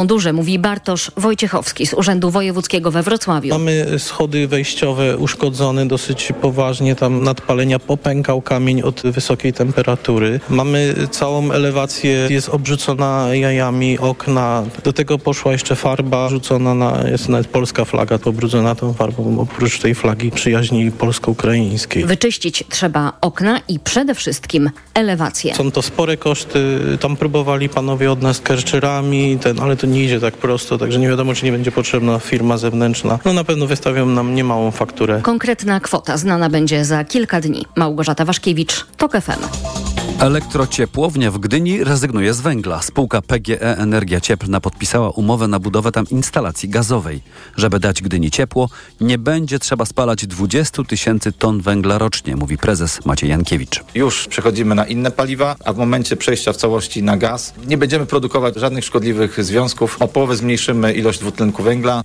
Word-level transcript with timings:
mundurze, 0.00 0.32
mówi 0.32 0.58
Bartosz 0.58 1.10
Wojciechowski 1.16 1.86
z 1.86 1.94
Urzędu 1.94 2.30
Wojewódzkiego 2.30 2.90
we 2.90 3.02
Wrocławiu. 3.02 3.48
Mamy 3.48 3.98
schody 3.98 4.48
wejściowe 4.48 5.16
uszkodzone 5.16 5.86
dosyć 5.86 6.32
poważnie, 6.40 6.96
tam 6.96 7.22
nadpalenia 7.22 7.78
popękał 7.78 8.42
kamień 8.42 8.82
od 8.82 9.02
wysokiej 9.02 9.52
temperatury. 9.52 10.40
Mamy 10.50 10.94
całą 11.10 11.52
elewację, 11.52 12.26
jest 12.30 12.48
obrzucona 12.48 13.28
jajami, 13.32 13.98
okna. 13.98 14.64
Do 14.84 14.92
tego 14.92 15.18
poszła 15.18 15.52
jeszcze 15.52 15.76
farba 15.76 16.28
rzucona 16.28 16.74
na, 16.74 17.08
jest 17.10 17.28
nawet 17.28 17.46
polska 17.46 17.84
flaga 17.84 18.18
pobrudzona 18.18 18.74
tą 18.74 18.92
farbą, 18.92 19.40
oprócz 19.40 19.78
tej 19.78 19.94
flagi 19.94 20.30
przyjaźni 20.30 20.92
polsko-ukraińskiej. 20.92 22.04
Wyczyścić 22.04 22.64
trzeba 22.68 23.12
okna 23.20 23.60
i 23.68 23.78
przede 23.78 24.14
wszystkim 24.14 24.70
elewację. 24.94 25.54
Są 25.54 25.70
to 25.70 25.82
spore 25.82 26.16
koszty, 26.16 26.78
tam 27.00 27.16
próbowali 27.16 27.68
panowie 27.68 28.12
od 28.12 28.22
nas 28.22 28.40
kerczerami, 28.40 29.38
ten, 29.40 29.60
ale 29.60 29.76
to 29.76 29.89
nie 29.90 30.04
idzie 30.04 30.20
tak 30.20 30.36
prosto, 30.36 30.78
także 30.78 30.98
nie 30.98 31.08
wiadomo, 31.08 31.34
czy 31.34 31.44
nie 31.44 31.52
będzie 31.52 31.72
potrzebna 31.72 32.18
firma 32.18 32.58
zewnętrzna. 32.58 33.18
No 33.24 33.32
na 33.32 33.44
pewno 33.44 33.66
wystawią 33.66 34.06
nam 34.06 34.34
niemałą 34.34 34.70
fakturę. 34.70 35.20
Konkretna 35.22 35.80
kwota 35.80 36.16
znana 36.16 36.50
będzie 36.50 36.84
za 36.84 37.04
kilka 37.04 37.40
dni. 37.40 37.66
Małgorzata 37.76 38.24
Waszkiewicz, 38.24 38.86
TOK 38.96 39.12
FM. 39.12 39.99
Elektrociepłownia 40.18 41.30
w 41.30 41.38
Gdyni 41.38 41.84
rezygnuje 41.84 42.34
z 42.34 42.40
węgla. 42.40 42.82
Spółka 42.82 43.22
PGE 43.22 43.78
Energia 43.78 44.20
Cieplna 44.20 44.60
podpisała 44.60 45.10
umowę 45.10 45.48
na 45.48 45.58
budowę 45.58 45.92
tam 45.92 46.06
instalacji 46.10 46.68
gazowej. 46.68 47.22
Żeby 47.56 47.80
dać 47.80 48.02
Gdyni 48.02 48.30
ciepło, 48.30 48.68
nie 49.00 49.18
będzie 49.18 49.58
trzeba 49.58 49.84
spalać 49.84 50.26
20 50.26 50.84
tysięcy 50.84 51.32
ton 51.32 51.60
węgla 51.60 51.98
rocznie, 51.98 52.36
mówi 52.36 52.58
prezes 52.58 53.06
Maciej 53.06 53.30
Jankiewicz. 53.30 53.84
Już 53.94 54.28
przechodzimy 54.28 54.74
na 54.74 54.86
inne 54.86 55.10
paliwa, 55.10 55.56
a 55.64 55.72
w 55.72 55.76
momencie 55.76 56.16
przejścia 56.16 56.52
w 56.52 56.56
całości 56.56 57.02
na 57.02 57.16
gaz 57.16 57.54
nie 57.66 57.78
będziemy 57.78 58.06
produkować 58.06 58.56
żadnych 58.56 58.84
szkodliwych 58.84 59.44
związków. 59.44 59.96
O 60.02 60.08
połowę 60.08 60.36
zmniejszymy 60.36 60.92
ilość 60.92 61.18
dwutlenku 61.18 61.62
węgla. 61.62 62.02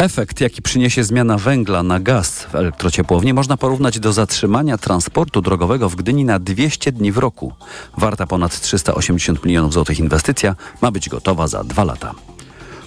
Efekt, 0.00 0.40
jaki 0.40 0.62
przyniesie 0.62 1.04
zmiana 1.04 1.38
węgla 1.38 1.82
na 1.82 2.00
gaz 2.00 2.42
w 2.42 2.54
elektrociepłowni, 2.54 3.34
można 3.34 3.56
porównać 3.56 4.00
do 4.00 4.12
zatrzymania 4.12 4.78
transportu 4.78 5.42
drogowego 5.42 5.88
w 5.88 5.96
Gdyni 5.96 6.24
na 6.24 6.38
200 6.38 6.92
dni 6.92 7.12
w 7.12 7.18
roku. 7.18 7.52
Warta 7.98 8.26
ponad 8.26 8.60
380 8.60 9.44
milionów 9.44 9.72
złotych 9.72 9.98
inwestycja 9.98 10.56
ma 10.80 10.90
być 10.90 11.08
gotowa 11.08 11.48
za 11.48 11.64
dwa 11.64 11.84
lata. 11.84 12.14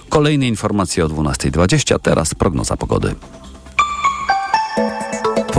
Kolejne 0.08 0.48
informacje 0.48 1.04
o 1.04 1.08
12.20, 1.08 1.98
teraz 1.98 2.34
prognoza 2.34 2.76
pogody. 2.76 3.14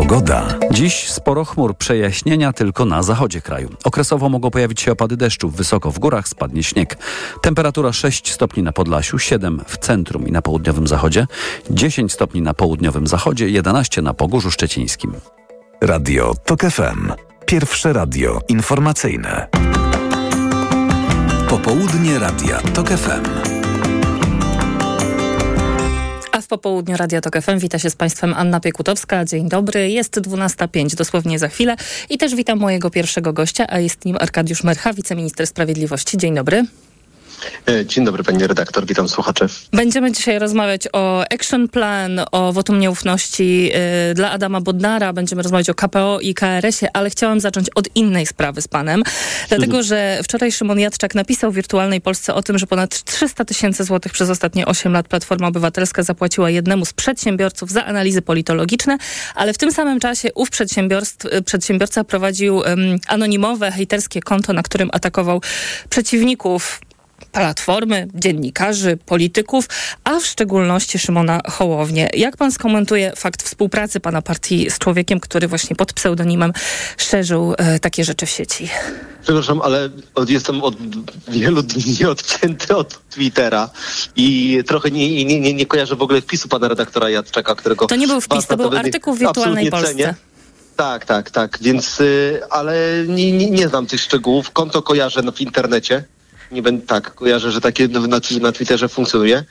Pogoda. 0.08 0.48
Dziś 0.72 1.10
sporo 1.10 1.46
chmur, 1.46 1.78
przejaśnienia 1.78 2.54
tylko 2.54 2.86
na 2.86 3.04
zachodzie 3.04 3.42
kraju. 3.42 3.70
Okresowo 3.84 4.30
mogą 4.30 4.52
pojawić 4.52 4.82
się 4.82 4.92
opady 4.92 5.18
deszczu, 5.18 5.50
wysoko 5.50 5.92
w 5.92 6.00
górach 6.00 6.28
spadnie 6.28 6.64
śnieg. 6.64 6.98
Temperatura 7.42 7.94
6 7.94 8.32
stopni 8.32 8.64
na 8.64 8.72
Podlasiu, 8.72 9.20
7 9.20 9.62
w 9.68 9.78
centrum 9.78 10.28
i 10.28 10.32
na 10.32 10.42
południowym 10.42 10.88
zachodzie, 10.88 11.28
10 11.70 12.14
stopni 12.14 12.42
na 12.42 12.54
południowym 12.54 13.08
zachodzie, 13.08 13.50
11 13.50 14.02
na 14.02 14.14
Pogórzu 14.14 14.52
Szczecińskim. 14.52 15.14
Radio 15.82 16.34
TOK 16.46 16.62
FM. 16.62 17.12
Pierwsze 17.46 17.94
radio 17.94 18.40
informacyjne. 18.48 19.48
Popołudnie 21.50 22.20
Radia 22.20 22.58
TOK 22.58 22.90
FM. 22.90 23.56
W 26.46 26.48
popołudniu 26.48 26.98
Radia 26.98 27.22
Tok 27.22 27.42
FM 27.42 27.60
wita 27.60 27.80
się 27.80 27.90
z 27.90 27.96
Państwem 27.96 28.34
Anna 28.34 28.60
Piekutowska. 28.60 29.26
Dzień 29.26 29.50
dobry. 29.50 29.90
Jest 29.90 30.20
12.05, 30.20 30.96
dosłownie 30.96 31.40
za 31.40 31.48
chwilę. 31.48 31.76
I 32.10 32.18
też 32.18 32.36
witam 32.36 32.60
mojego 32.60 32.90
pierwszego 32.90 33.34
gościa, 33.34 33.66
a 33.70 33.80
jest 33.80 34.06
nim 34.06 34.18
Arkadiusz 34.20 34.64
Mercha, 34.64 34.94
wiceminister 34.94 35.48
sprawiedliwości. 35.48 36.18
Dzień 36.18 36.36
dobry. 36.36 36.66
E, 37.70 37.86
dzień 37.86 38.06
dobry 38.06 38.24
pani 38.24 38.48
redaktor, 38.48 38.86
witam 38.86 39.10
słuchaczy. 39.10 39.46
Będziemy 39.72 40.12
dzisiaj 40.12 40.40
rozmawiać 40.40 40.82
o 40.94 41.24
action 41.34 41.68
plan, 41.68 42.22
o 42.32 42.54
wotum 42.54 42.80
nieufności 42.80 43.72
y, 44.12 44.14
dla 44.14 44.32
Adama 44.32 44.62
Bodnara, 44.62 45.14
będziemy 45.14 45.42
rozmawiać 45.42 45.70
o 45.70 45.76
KPO 45.76 46.20
i 46.20 46.34
KRS-ie, 46.34 46.90
ale 46.94 47.10
chciałam 47.10 47.40
zacząć 47.40 47.70
od 47.76 47.96
innej 47.96 48.26
sprawy 48.26 48.62
z 48.62 48.68
panem, 48.68 49.04
dlatego 49.50 49.84
że 49.84 50.20
wczoraj 50.24 50.52
Szymon 50.52 50.80
Jadczak 50.80 51.16
napisał 51.16 51.52
w 51.52 51.56
Wirtualnej 51.56 52.02
Polsce 52.02 52.34
o 52.34 52.42
tym, 52.42 52.58
że 52.58 52.68
ponad 52.68 53.04
300 53.04 53.46
tysięcy 53.46 53.84
złotych 53.84 54.12
przez 54.12 54.30
ostatnie 54.30 54.66
8 54.66 54.94
lat 54.94 55.08
Platforma 55.08 55.48
Obywatelska 55.48 56.04
zapłaciła 56.04 56.50
jednemu 56.50 56.86
z 56.86 56.94
przedsiębiorców 56.94 57.72
za 57.72 57.86
analizy 57.86 58.22
politologiczne, 58.22 58.98
ale 59.36 59.54
w 59.54 59.58
tym 59.58 59.72
samym 59.72 60.00
czasie 60.00 60.30
ów 60.34 60.50
przedsiębiorca 61.46 62.04
prowadził 62.04 62.56
um, 62.56 62.78
anonimowe, 63.08 63.72
hejterskie 63.72 64.22
konto, 64.22 64.54
na 64.54 64.64
którym 64.64 64.90
atakował 64.94 65.42
przeciwników 65.90 66.82
Platformy, 67.36 68.08
dziennikarzy, 68.14 68.98
polityków, 69.06 69.66
a 70.04 70.20
w 70.20 70.26
szczególności 70.26 71.00
Szymona 71.00 71.42
Hołownię. 71.50 72.10
Jak 72.14 72.38
pan 72.38 72.52
skomentuje 72.52 73.14
fakt 73.16 73.44
współpracy 73.44 74.00
pana 74.00 74.22
partii 74.22 74.70
z 74.70 74.80
człowiekiem, 74.80 75.20
który 75.20 75.48
właśnie 75.48 75.76
pod 75.76 75.94
pseudonimem 75.94 76.54
szerzył 76.98 77.54
e, 77.58 77.80
takie 77.80 78.04
rzeczy 78.06 78.26
w 78.26 78.30
sieci? 78.30 78.70
Przepraszam, 79.24 79.62
ale 79.62 79.90
od, 80.16 80.30
jestem 80.30 80.64
od 80.64 80.76
wielu 81.28 81.62
dni 81.62 82.06
odcięty 82.12 82.76
od 82.76 83.10
Twittera 83.10 83.70
i 84.16 84.60
trochę 84.68 84.92
nie, 84.92 85.26
nie, 85.26 85.40
nie, 85.40 85.54
nie 85.54 85.66
kojarzę 85.66 85.96
w 85.96 86.02
ogóle 86.02 86.22
wpisu 86.22 86.48
pana 86.48 86.68
redaktora 86.68 87.10
Jadczaka, 87.10 87.56
którego... 87.56 87.88
To 87.88 87.96
nie 87.96 88.08
był 88.08 88.22
wpis, 88.22 88.48
to 88.48 88.58
był 88.58 88.78
artykuł 88.78 89.14
w 89.14 89.20
Wirtualnej 89.20 89.70
Polsce. 89.70 89.90
Cenię. 89.90 90.16
Tak, 90.76 91.06
tak, 91.06 91.32
tak, 91.32 91.58
więc, 91.62 92.02
y, 92.02 92.42
ale 92.50 93.04
nie, 93.08 93.32
nie, 93.32 93.52
nie 93.52 93.68
znam 93.68 93.88
tych 93.88 94.02
szczegółów. 94.02 94.52
Konto 94.52 94.82
kojarzę 94.82 95.22
w 95.36 95.42
internecie 95.42 96.04
nie 96.52 96.62
będę 96.62 96.88
tak, 96.88 97.16
kojarzę, 97.16 97.52
że 97.52 97.62
takie 97.62 97.88
na, 97.88 98.20
na 98.42 98.52
Twitterze 98.52 98.90
funkcjonuje, 98.90 99.44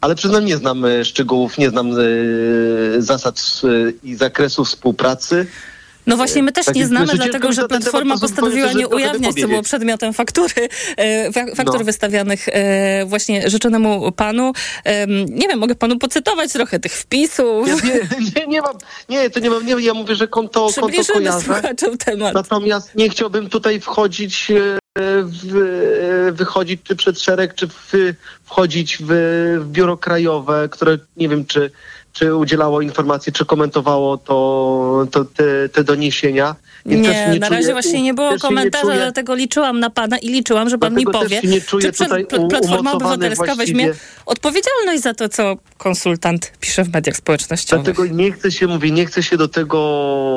ale 0.00 0.14
przyznam, 0.14 0.44
nie 0.44 0.56
znam 0.56 0.84
e, 0.84 1.04
szczegółów, 1.04 1.58
nie 1.58 1.70
znam 1.70 1.98
y, 1.98 2.96
zasad 2.98 3.60
y, 3.64 3.94
i 4.02 4.14
zakresu 4.14 4.64
współpracy. 4.64 5.46
No 6.08 6.16
właśnie, 6.16 6.42
my 6.42 6.52
też 6.52 6.74
nie 6.74 6.86
znamy, 6.86 7.12
dlatego 7.14 7.52
że 7.52 7.68
Platforma 7.68 8.18
postanowiła 8.18 8.72
nie 8.72 8.88
ujawniać, 8.88 9.34
co 9.34 9.48
było 9.48 9.62
przedmiotem 9.62 10.12
faktury, 10.12 10.68
faktur 11.56 11.78
no. 11.78 11.84
wystawianych 11.84 12.46
właśnie 13.06 13.50
życzonemu 13.50 14.12
panu. 14.12 14.52
Nie 15.28 15.48
wiem, 15.48 15.58
mogę 15.58 15.74
panu 15.74 15.98
pocytować 15.98 16.52
trochę 16.52 16.80
tych 16.80 16.92
wpisów. 16.92 17.68
Ja, 17.68 17.74
nie, 17.74 18.00
nie, 18.36 18.46
nie 18.46 18.62
mam, 18.62 18.74
nie, 19.08 19.30
to 19.30 19.40
nie 19.40 19.50
mam, 19.50 19.66
nie, 19.66 19.72
ja 19.72 19.94
mówię, 19.94 20.14
że 20.14 20.28
konto, 20.28 20.68
konto 20.80 21.12
kojarzę. 21.12 21.62
temat. 22.04 22.34
Natomiast 22.34 22.94
nie 22.94 23.08
chciałbym 23.10 23.48
tutaj 23.48 23.80
wchodzić 23.80 24.52
w, 24.98 26.32
wychodzić 26.32 26.80
czy 26.84 26.96
przed 26.96 27.20
szereg, 27.20 27.54
czy 27.54 27.68
w, 27.68 27.92
wchodzić 28.44 28.98
w, 29.00 29.06
w 29.60 29.66
biuro 29.66 29.96
krajowe, 29.96 30.68
które 30.70 30.98
nie 31.16 31.28
wiem, 31.28 31.46
czy, 31.46 31.70
czy 32.12 32.36
udzielało 32.36 32.80
informacji, 32.80 33.32
czy 33.32 33.44
komentowało 33.44 34.18
to, 34.18 35.06
to 35.10 35.24
te, 35.24 35.68
te 35.68 35.84
doniesienia. 35.84 36.56
nie, 36.86 36.96
nie 36.96 37.38
na 37.40 37.48
razie 37.48 37.72
właśnie 37.72 38.02
nie 38.02 38.14
było 38.14 38.38
komentarza, 38.38 38.84
nie 38.84 38.90
czuję, 38.90 39.02
dlatego 39.02 39.34
liczyłam 39.34 39.80
na 39.80 39.90
pana 39.90 40.18
i 40.18 40.28
liczyłam, 40.28 40.68
że 40.68 40.78
pan 40.78 40.94
mi 40.94 41.04
powie, 41.04 41.40
czy 41.70 41.92
Platforma 42.50 42.92
Obywatelska 42.92 43.54
weźmie 43.54 43.92
odpowiedzialność 44.26 45.02
za 45.02 45.14
to, 45.14 45.28
co 45.28 45.56
konsultant 45.78 46.52
pisze 46.60 46.84
w 46.84 46.92
mediach 46.92 47.16
społecznościowych. 47.16 47.84
Dlatego 47.84 48.14
nie 48.14 48.32
chcę 48.32 48.52
się, 48.52 48.66
mówię, 48.66 48.90
nie 48.90 49.06
chcę 49.06 49.22
się 49.22 49.36
do 49.36 49.48
tego 49.48 49.78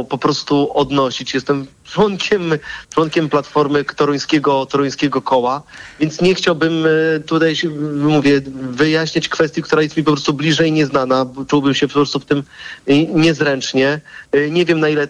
po 0.09 0.17
prostu 0.17 0.77
odnosić. 0.77 1.33
Jestem 1.33 1.67
członkiem, 1.91 2.53
członkiem 2.93 3.29
Platformy 3.29 3.83
Toruńskiego, 3.83 4.65
Toruńskiego 4.65 5.21
Koła, 5.21 5.61
więc 5.99 6.21
nie 6.21 6.35
chciałbym 6.35 6.85
e, 6.85 7.19
tutaj, 7.19 7.55
mówię, 7.95 8.41
wyjaśniać 8.71 9.29
kwestii, 9.29 9.61
która 9.61 9.81
jest 9.81 9.97
mi 9.97 10.03
po 10.03 10.11
prostu 10.11 10.33
bliżej 10.33 10.71
nieznana. 10.71 11.25
Czułbym 11.47 11.73
się 11.73 11.87
po 11.87 11.93
prostu 11.93 12.19
w 12.19 12.25
tym 12.25 12.43
e, 12.87 12.97
niezręcznie. 12.97 14.01
E, 14.31 14.49
nie 14.49 14.65
wiem, 14.65 14.79
na 14.79 14.89
ile 14.89 15.07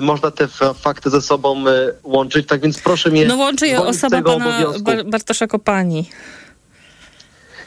można 0.00 0.30
te 0.30 0.48
fakty 0.74 1.10
ze 1.10 1.22
sobą 1.22 1.64
łączyć, 2.02 2.46
tak 2.46 2.60
więc 2.60 2.78
proszę 2.78 3.10
mnie... 3.10 3.26
No 3.26 3.36
łączy 3.36 3.66
je 3.66 3.80
osoba 3.80 4.22
pana 4.22 4.62
Bartosza 5.04 5.46
Kopani. 5.46 6.06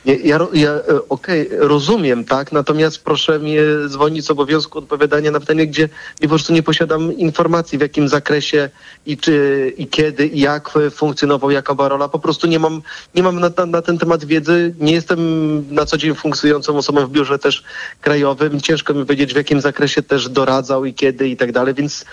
Ja, 0.08 0.16
ja, 0.24 0.48
ja 0.54 0.72
e, 0.72 1.10
okej, 1.10 1.48
okay, 1.48 1.68
rozumiem, 1.68 2.26
tak, 2.26 2.52
natomiast 2.52 3.04
proszę 3.04 3.40
mnie 3.40 3.62
dzwonić 3.88 4.26
z 4.26 4.32
obowiązku 4.32 4.80
odpowiadania 4.80 5.32
na 5.32 5.40
pytanie, 5.40 5.68
gdzie 5.68 5.90
po 6.22 6.28
prostu 6.28 6.54
nie 6.54 6.64
posiadam 6.64 7.18
informacji, 7.18 7.78
w 7.78 7.82
jakim 7.82 8.08
zakresie 8.08 8.70
i 9.06 9.18
czy, 9.18 9.74
i 9.78 9.88
kiedy, 9.88 10.28
i 10.28 10.40
jak 10.40 10.70
funkcjonował, 10.92 11.52
jaka 11.52 11.76
była 11.76 11.88
rola. 11.88 12.10
Po 12.10 12.20
prostu 12.20 12.48
nie 12.48 12.60
mam, 12.60 12.82
nie 13.16 13.24
mam 13.24 13.40
na, 13.40 13.52
na, 13.58 13.66
na 13.66 13.82
ten 13.82 13.98
temat 13.98 14.26
wiedzy. 14.26 14.76
Nie 14.80 14.94
jestem 14.94 15.20
na 15.74 15.86
co 15.86 15.98
dzień 15.98 16.16
funkcjonującą 16.16 16.78
osobą 16.78 17.08
w 17.08 17.12
biurze 17.12 17.40
też 17.40 17.64
krajowym. 18.02 18.62
Ciężko 18.62 18.94
mi 18.94 19.06
powiedzieć, 19.06 19.34
w 19.34 19.38
jakim 19.38 19.62
zakresie 19.62 20.04
też 20.04 20.30
doradzał 20.30 20.86
i 20.86 20.94
kiedy 20.94 21.30
i 21.30 21.38
tak 21.38 21.52
dalej, 21.52 21.74
więc 21.74 22.06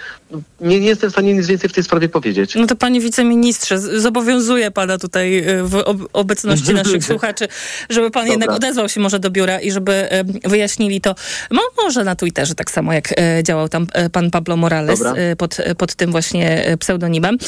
nie, 0.61 0.81
nie 0.81 0.89
jestem 0.89 1.11
w 1.11 1.13
stanie 1.13 1.35
nic 1.35 1.47
więcej 1.47 1.71
w 1.71 1.73
tej 1.73 1.85
sprawie 1.85 2.09
powiedzieć. 2.09 2.55
No 2.55 2.67
to 2.67 2.77
panie 2.77 3.01
wiceministrze, 3.01 3.79
zobowiązuję 3.79 4.71
pana 4.71 4.99
tutaj 4.99 5.39
e, 5.39 5.65
w 5.65 6.07
obecności 6.13 6.75
naszych 6.85 7.05
słuchaczy 7.05 7.49
żeby 7.91 8.11
pan 8.11 8.23
Dobra. 8.23 8.33
jednak 8.33 8.51
odezwał 8.51 8.89
się 8.89 9.01
może 9.01 9.19
do 9.19 9.31
biura 9.31 9.61
i 9.61 9.71
żeby 9.71 10.09
wyjaśnili 10.45 11.01
to. 11.01 11.15
Mo, 11.51 11.63
może 11.83 12.05
na 12.05 12.17
Twitterze, 12.17 12.55
tak 12.55 12.71
samo 12.71 12.93
jak 12.93 13.21
e, 13.21 13.43
działał 13.43 13.69
tam 13.69 13.87
e, 13.93 14.11
pan 14.11 14.31
Pablo 14.31 14.57
Morales 14.57 15.03
e, 15.03 15.37
pod, 15.37 15.57
pod 15.79 15.95
tym 15.95 16.11
właśnie 16.11 16.77
pseudonimem. 16.79 17.39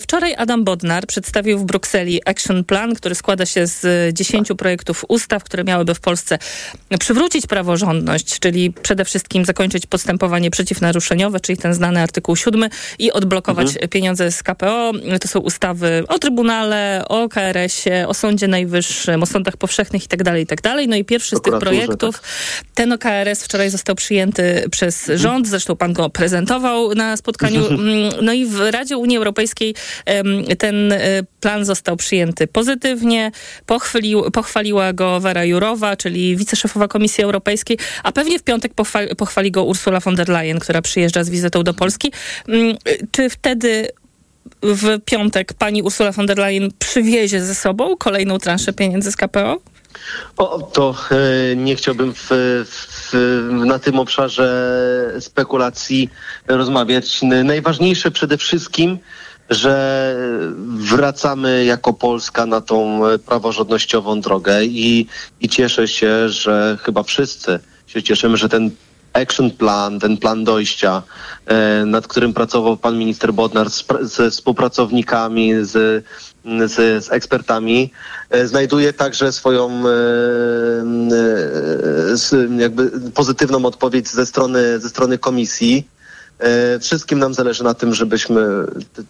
Wczoraj 0.00 0.34
Adam 0.34 0.64
Bodnar 0.64 1.06
przedstawił 1.06 1.58
w 1.58 1.64
Brukseli 1.64 2.20
Action 2.28 2.64
Plan, 2.64 2.94
który 2.94 3.14
składa 3.14 3.46
się 3.46 3.66
z 3.66 4.14
10 4.14 4.48
projektów 4.58 5.04
ustaw, 5.08 5.44
które 5.44 5.64
miałyby 5.64 5.94
w 5.94 6.00
Polsce 6.00 6.38
przywrócić 7.00 7.46
praworządność, 7.46 8.38
czyli 8.38 8.72
przede 8.82 9.04
wszystkim 9.04 9.44
zakończyć 9.44 9.86
postępowanie 9.86 10.50
przeciwnaruszeniowe, 10.50 11.40
czyli 11.40 11.58
ten 11.58 11.74
znany 11.74 12.00
artykuł 12.00 12.36
7 12.36 12.68
i 12.98 13.12
odblokować 13.12 13.68
pieniądze 13.90 14.32
z 14.32 14.42
KPO. 14.42 14.92
To 15.20 15.28
są 15.28 15.40
ustawy 15.40 16.04
o 16.08 16.18
Trybunale, 16.18 17.04
o 17.08 17.28
KRS-ie, 17.28 18.08
o 18.08 18.14
Sądzie 18.14 18.48
Najwyższym, 18.48 19.22
o 19.22 19.26
sądach 19.26 19.56
powszechnych 19.56 19.77
itd., 19.78 20.38
itd. 20.38 20.86
No 20.88 20.96
i 20.96 21.04
pierwszy 21.04 21.36
z 21.36 21.40
tych 21.40 21.58
projektów, 21.58 22.22
ten 22.74 22.92
o 22.92 22.98
KRS 22.98 23.44
wczoraj 23.44 23.70
został 23.70 23.94
przyjęty 23.94 24.64
przez 24.70 25.10
rząd, 25.14 25.48
zresztą 25.48 25.76
pan 25.76 25.92
go 25.92 26.10
prezentował 26.10 26.94
na 26.94 27.16
spotkaniu. 27.16 27.64
Mm, 27.78 28.12
No 28.22 28.32
i 28.32 28.46
w 28.46 28.60
Radzie 28.70 28.96
Unii 28.96 29.16
Europejskiej 29.16 29.74
ten 30.58 30.92
e, 30.92 30.98
plan 31.40 31.64
został 31.64 31.96
przyjęty 31.96 32.46
pozytywnie. 32.46 33.30
Pochwalił, 33.66 34.30
pochwaliła 34.30 34.92
go 34.92 35.20
Vera 35.20 35.44
Jurowa, 35.44 35.96
czyli 35.96 36.36
wiceszefowa 36.36 36.88
Komisji 36.88 37.24
Europejskiej, 37.24 37.78
a 38.02 38.12
pewnie 38.12 38.38
w 38.38 38.42
piątek 38.42 38.74
pochwali, 38.74 39.16
pochwali 39.16 39.50
go 39.50 39.64
Ursula 39.64 40.00
von 40.00 40.14
der 40.14 40.28
Leyen, 40.28 40.58
która 40.58 40.82
przyjeżdża 40.82 41.24
z 41.24 41.30
wizytą 41.30 41.62
do 41.62 41.74
Polski. 41.74 42.12
Mm, 42.48 42.76
Czy 43.10 43.30
wtedy 43.30 43.88
w 44.62 44.98
piątek 45.04 45.52
pani 45.52 45.82
Ursula 45.82 46.12
von 46.12 46.26
der 46.26 46.38
Leyen 46.38 46.70
przywiezie 46.78 47.44
ze 47.44 47.54
sobą 47.54 47.96
kolejną 47.96 48.38
transzę 48.38 48.72
pieniędzy 48.72 49.12
z 49.12 49.16
KPO? 49.16 49.60
O, 50.36 50.62
to 50.62 50.94
e, 51.10 51.56
nie 51.56 51.76
chciałbym 51.76 52.14
w, 52.14 52.28
w, 52.66 53.12
na 53.50 53.78
tym 53.78 53.98
obszarze 53.98 55.14
spekulacji 55.20 56.10
rozmawiać. 56.46 57.20
Najważniejsze 57.44 58.10
przede 58.10 58.36
wszystkim, 58.36 58.98
że 59.50 60.16
wracamy 60.76 61.64
jako 61.64 61.92
Polska 61.92 62.46
na 62.46 62.60
tą 62.60 63.00
praworządnościową 63.26 64.20
drogę 64.20 64.64
i, 64.64 65.06
i 65.40 65.48
cieszę 65.48 65.88
się, 65.88 66.28
że 66.28 66.78
chyba 66.82 67.02
wszyscy 67.02 67.60
się 67.86 68.02
cieszymy, 68.02 68.36
że 68.36 68.48
ten 68.48 68.70
action 69.12 69.50
plan, 69.50 70.00
ten 70.00 70.16
plan 70.16 70.44
dojścia, 70.44 71.02
e, 71.46 71.84
nad 71.86 72.06
którym 72.06 72.34
pracował 72.34 72.76
pan 72.76 72.98
minister 72.98 73.34
Bodnar 73.34 73.70
z, 73.70 73.84
ze 74.02 74.30
współpracownikami, 74.30 75.52
z, 75.60 76.04
z, 76.66 77.04
z 77.04 77.12
ekspertami, 77.12 77.90
e, 78.30 78.46
znajduje 78.46 78.92
także 78.92 79.32
swoją 79.32 79.70
e, 79.70 79.92
jakby 82.58 82.90
pozytywną 83.14 83.64
odpowiedź 83.64 84.08
ze 84.08 84.26
strony, 84.26 84.80
ze 84.80 84.88
strony 84.88 85.18
komisji. 85.18 85.88
Wszystkim 86.80 87.18
nam 87.18 87.34
zależy 87.34 87.64
na 87.64 87.74
tym, 87.74 87.94
żebyśmy 87.94 88.40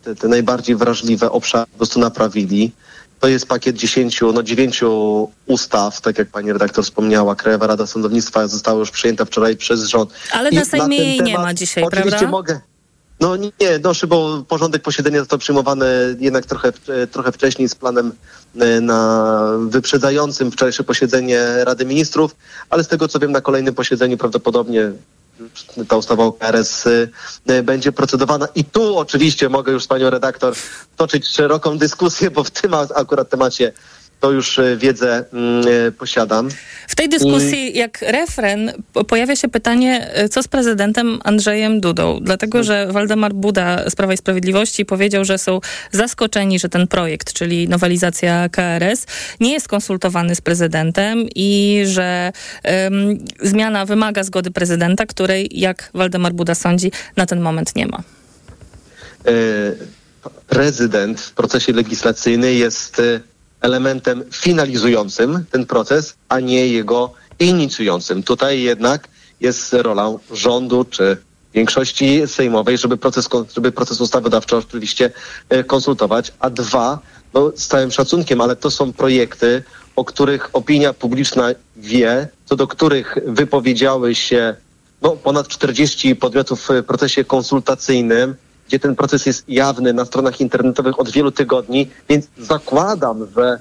te, 0.03 0.15
te 0.15 0.29
najbardziej 0.29 0.77
wrażliwe 0.77 1.31
obszary 1.31 1.67
po 1.73 1.77
prostu 1.77 2.01
naprawili. 2.01 2.73
To 3.21 3.29
jest 3.29 3.47
pakiet 3.47 3.77
10, 3.77 4.21
no 4.35 4.43
9 4.43 4.81
ustaw, 5.47 6.01
tak 6.01 6.19
jak 6.19 6.29
pani 6.29 6.53
redaktor 6.53 6.85
wspomniała. 6.85 7.37
Krajowa 7.37 7.67
Rada 7.67 7.87
Sądownictwa 7.87 8.49
została 8.49 8.79
już 8.79 8.91
przyjęta 8.91 9.25
wczoraj 9.25 9.57
przez 9.57 9.85
rząd. 9.85 10.11
Ale 10.33 10.51
I 10.51 10.55
na 10.55 10.65
Sejmie 10.65 10.97
jej 10.97 11.23
nie 11.23 11.39
ma 11.39 11.55
dzisiaj, 11.55 11.85
Oczywiście 11.85 12.11
prawda? 12.11 12.31
mogę. 12.31 12.61
No 13.21 13.37
nie, 13.37 13.51
no 13.83 13.93
bo 14.09 14.45
porządek 14.49 14.83
posiedzenia 14.83 15.19
został 15.19 15.39
przyjmowany 15.39 16.17
jednak 16.21 16.47
trochę, 16.47 16.73
trochę 17.13 17.33
wcześniej 17.33 17.69
z 17.69 17.75
planem 17.75 18.13
e, 18.61 18.81
na 18.81 19.51
wyprzedzającym 19.69 20.51
wczorajsze 20.51 20.85
posiedzenie 20.85 21.41
Rady 21.65 21.85
Ministrów, 21.85 22.37
ale 22.71 22.85
z 22.85 22.89
tego 22.89 23.09
co 23.09 23.19
wiem 23.19 23.33
na 23.33 23.41
kolejnym 23.41 23.75
posiedzeniu 23.75 24.19
prawdopodobnie 24.19 24.93
ta 25.89 25.97
ustawa 25.97 26.25
o 26.25 26.33
KRS 26.33 26.87
y, 26.87 27.11
y, 27.51 27.63
będzie 27.63 27.93
procedowana. 27.93 28.49
I 28.55 28.65
tu 28.65 28.99
oczywiście 28.99 29.49
mogę 29.49 29.73
już 29.73 29.85
z 29.85 29.87
panią 29.87 30.11
redaktor 30.11 30.55
toczyć 30.97 31.29
szeroką 31.29 31.79
dyskusję, 31.79 32.31
bo 32.31 32.45
w 32.45 32.51
tym 32.51 32.75
akurat 32.75 33.29
temacie 33.29 33.73
to 34.21 34.33
już 34.33 34.59
y, 34.59 34.77
wiedzę 34.81 35.25
mm, 35.33 35.69
y, 35.69 35.93
posiadam. 35.93 36.49
W 36.89 36.95
tej 36.95 37.09
dyskusji, 37.09 37.79
jak 37.79 37.99
refren, 38.03 38.73
po- 38.93 39.05
pojawia 39.05 39.37
się 39.37 39.49
pytanie, 39.49 40.11
e, 40.15 40.29
co 40.29 40.43
z 40.43 40.49
prezydentem 40.49 41.19
Andrzejem 41.25 41.81
Dudą. 41.81 42.19
Dlatego, 42.23 42.65
że 42.65 42.87
Waldemar 42.93 43.33
Buda 43.33 43.91
z 43.91 43.97
Prawa 43.97 44.13
i 44.13 44.17
Sprawiedliwości 44.17 44.85
powiedział, 44.85 45.25
że 45.25 45.39
są 45.39 45.61
zaskoczeni, 45.93 46.59
że 46.59 46.69
ten 46.69 46.87
projekt, 46.87 47.33
czyli 47.33 47.69
nowelizacja 47.69 48.49
KRS, 48.49 49.07
nie 49.41 49.53
jest 49.53 49.69
konsultowany 49.69 50.35
z 50.35 50.41
prezydentem 50.41 51.27
i 51.35 51.83
że 51.87 52.33
em, 52.63 53.19
zmiana 53.43 53.87
wymaga 53.87 54.23
zgody 54.23 54.51
prezydenta, 54.51 55.07
której, 55.07 55.49
jak 55.53 55.91
Waldemar 55.95 56.33
Buda 56.33 56.55
sądzi, 56.55 56.93
na 57.17 57.27
ten 57.27 57.41
moment 57.41 57.77
nie 57.77 57.87
ma. 57.87 58.03
E, 59.27 59.33
prezydent 60.49 61.21
w 61.21 61.33
procesie 61.33 61.73
legislacyjnym 61.73 62.55
jest 62.55 63.01
e, 63.01 63.21
elementem 63.61 64.25
finalizującym 64.33 65.45
ten 65.51 65.67
proces, 65.67 66.15
a 66.29 66.41
nie 66.41 66.69
jego 66.69 67.13
inicjującym. 67.39 68.23
Tutaj 68.23 68.61
jednak 68.63 69.09
jest 69.41 69.73
rola 69.73 70.11
rządu 70.31 70.85
czy 70.85 71.17
większości 71.55 72.23
sejmowej, 72.27 72.79
żeby 72.79 72.97
proces, 72.97 73.29
żeby 73.55 73.73
proces 73.73 74.01
ustawodawczy 74.01 74.57
oczywiście 74.57 75.11
e, 75.49 75.65
konsultować, 75.65 76.33
a 76.41 76.51
dwa, 76.51 76.99
no 77.35 77.53
z 77.57 77.67
całym 77.67 77.91
szacunkiem, 77.91 78.41
ale 78.41 78.57
to 78.57 78.71
są 78.71 78.93
projekty, 78.93 79.63
o 79.97 80.05
których 80.05 80.51
opinia 80.53 80.93
publiczna 80.93 81.49
wie, 81.77 82.29
co 82.45 82.57
do 82.57 82.67
których 82.67 83.19
wypowiedziały 83.27 84.15
się 84.15 84.55
no, 85.03 85.11
ponad 85.11 85.49
40 85.49 86.17
podmiotów 86.17 86.69
w 86.69 86.85
procesie 86.85 87.25
konsultacyjnym, 87.25 88.35
gdzie 88.69 88.79
ten 88.79 88.97
proces 88.97 89.27
jest 89.27 89.49
jawny 89.49 89.93
na 89.93 90.05
stronach 90.05 90.41
internetowych 90.41 91.01
od 91.01 91.11
wielu 91.11 91.31
tygodni, 91.31 91.89
więc 92.09 92.27
zakładam, 92.39 93.27
że 93.37 93.59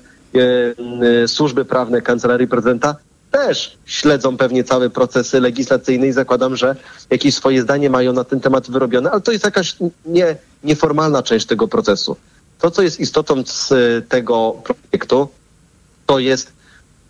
e, 1.23 1.27
służby 1.27 1.65
prawne 1.65 2.01
Kancelarii 2.01 2.47
Prezydenta 2.47 2.95
też 3.31 3.77
śledzą 3.85 4.37
pewnie 4.37 4.63
cały 4.63 4.89
proces 4.89 5.33
legislacyjny 5.33 6.07
i 6.07 6.11
zakładam, 6.11 6.55
że 6.55 6.75
jakieś 7.09 7.35
swoje 7.35 7.61
zdanie 7.61 7.89
mają 7.89 8.13
na 8.13 8.23
ten 8.23 8.39
temat 8.39 8.71
wyrobione, 8.71 9.11
ale 9.11 9.21
to 9.21 9.31
jest 9.31 9.45
jakaś 9.45 9.75
nie, 10.05 10.35
nieformalna 10.63 11.23
część 11.23 11.45
tego 11.45 11.67
procesu. 11.67 12.17
To, 12.59 12.71
co 12.71 12.81
jest 12.81 12.99
istotą 12.99 13.43
z 13.45 13.71
e, 13.71 13.75
tego 14.09 14.55
projektu, 14.63 15.27
to 16.05 16.19
jest 16.19 16.51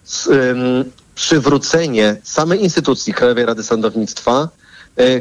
s- 0.07 0.27
ym, 0.27 0.91
przywrócenie 1.15 2.15
samej 2.23 2.63
instytucji 2.63 3.13
Krajowej 3.13 3.45
Rady 3.45 3.63
Sądownictwa 3.63 4.49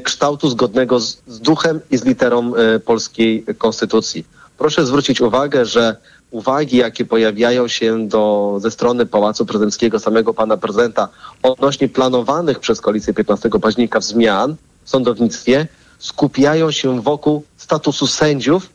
kształtu 0.02 0.50
zgodnego 0.50 1.00
z, 1.00 1.18
z 1.26 1.40
duchem 1.40 1.80
i 1.90 1.96
z 1.96 2.04
literą 2.04 2.54
e, 2.54 2.78
polskiej 2.80 3.44
konstytucji. 3.58 4.26
Proszę 4.58 4.86
zwrócić 4.86 5.20
uwagę, 5.20 5.66
że 5.66 5.96
uwagi, 6.30 6.76
jakie 6.76 7.04
pojawiają 7.04 7.68
się 7.68 8.08
do, 8.08 8.56
ze 8.60 8.70
strony 8.70 9.06
Pałacu 9.06 9.46
Prezydenckiego, 9.46 9.98
samego 9.98 10.34
pana 10.34 10.56
prezydenta 10.56 11.08
odnośnie 11.42 11.88
planowanych 11.88 12.58
przez 12.58 12.80
koalicję 12.80 13.14
15 13.14 13.50
października 13.50 14.00
zmian 14.00 14.56
w 14.84 14.90
sądownictwie, 14.90 15.68
skupiają 15.98 16.70
się 16.70 17.02
wokół 17.02 17.44
statusu 17.56 18.06
sędziów 18.06 18.68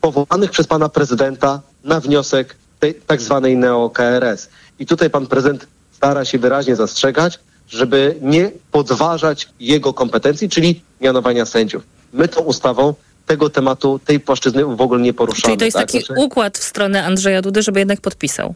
powołanych 0.00 0.50
przez 0.50 0.66
pana 0.66 0.88
prezydenta 0.88 1.60
na 1.84 2.00
wniosek 2.00 2.56
tej 2.80 2.94
tak 2.94 3.22
zwanej 3.22 3.56
neo-KRS. 3.56 4.48
I 4.78 4.86
tutaj 4.86 5.10
pan 5.10 5.26
prezydent 5.26 5.66
stara 5.92 6.24
się 6.24 6.38
wyraźnie 6.38 6.76
zastrzegać, 6.76 7.38
żeby 7.68 8.16
nie 8.22 8.50
podważać 8.72 9.48
jego 9.60 9.94
kompetencji, 9.94 10.48
czyli 10.48 10.82
mianowania 11.00 11.46
sędziów. 11.46 11.82
My 12.12 12.28
tą 12.28 12.40
ustawą 12.40 12.94
tego 13.26 13.50
tematu, 13.50 14.00
tej 14.04 14.20
płaszczyzny 14.20 14.64
w 14.64 14.80
ogóle 14.80 15.00
nie 15.00 15.14
poruszamy. 15.14 15.42
Czyli 15.42 15.56
to 15.56 15.64
jest 15.64 15.76
tak? 15.76 15.86
taki 15.86 16.04
Znaczy- 16.04 16.20
układ 16.20 16.58
w 16.58 16.62
stronę 16.62 17.04
Andrzeja 17.04 17.42
Dudy, 17.42 17.62
żeby 17.62 17.78
jednak 17.78 18.00
podpisał. 18.00 18.54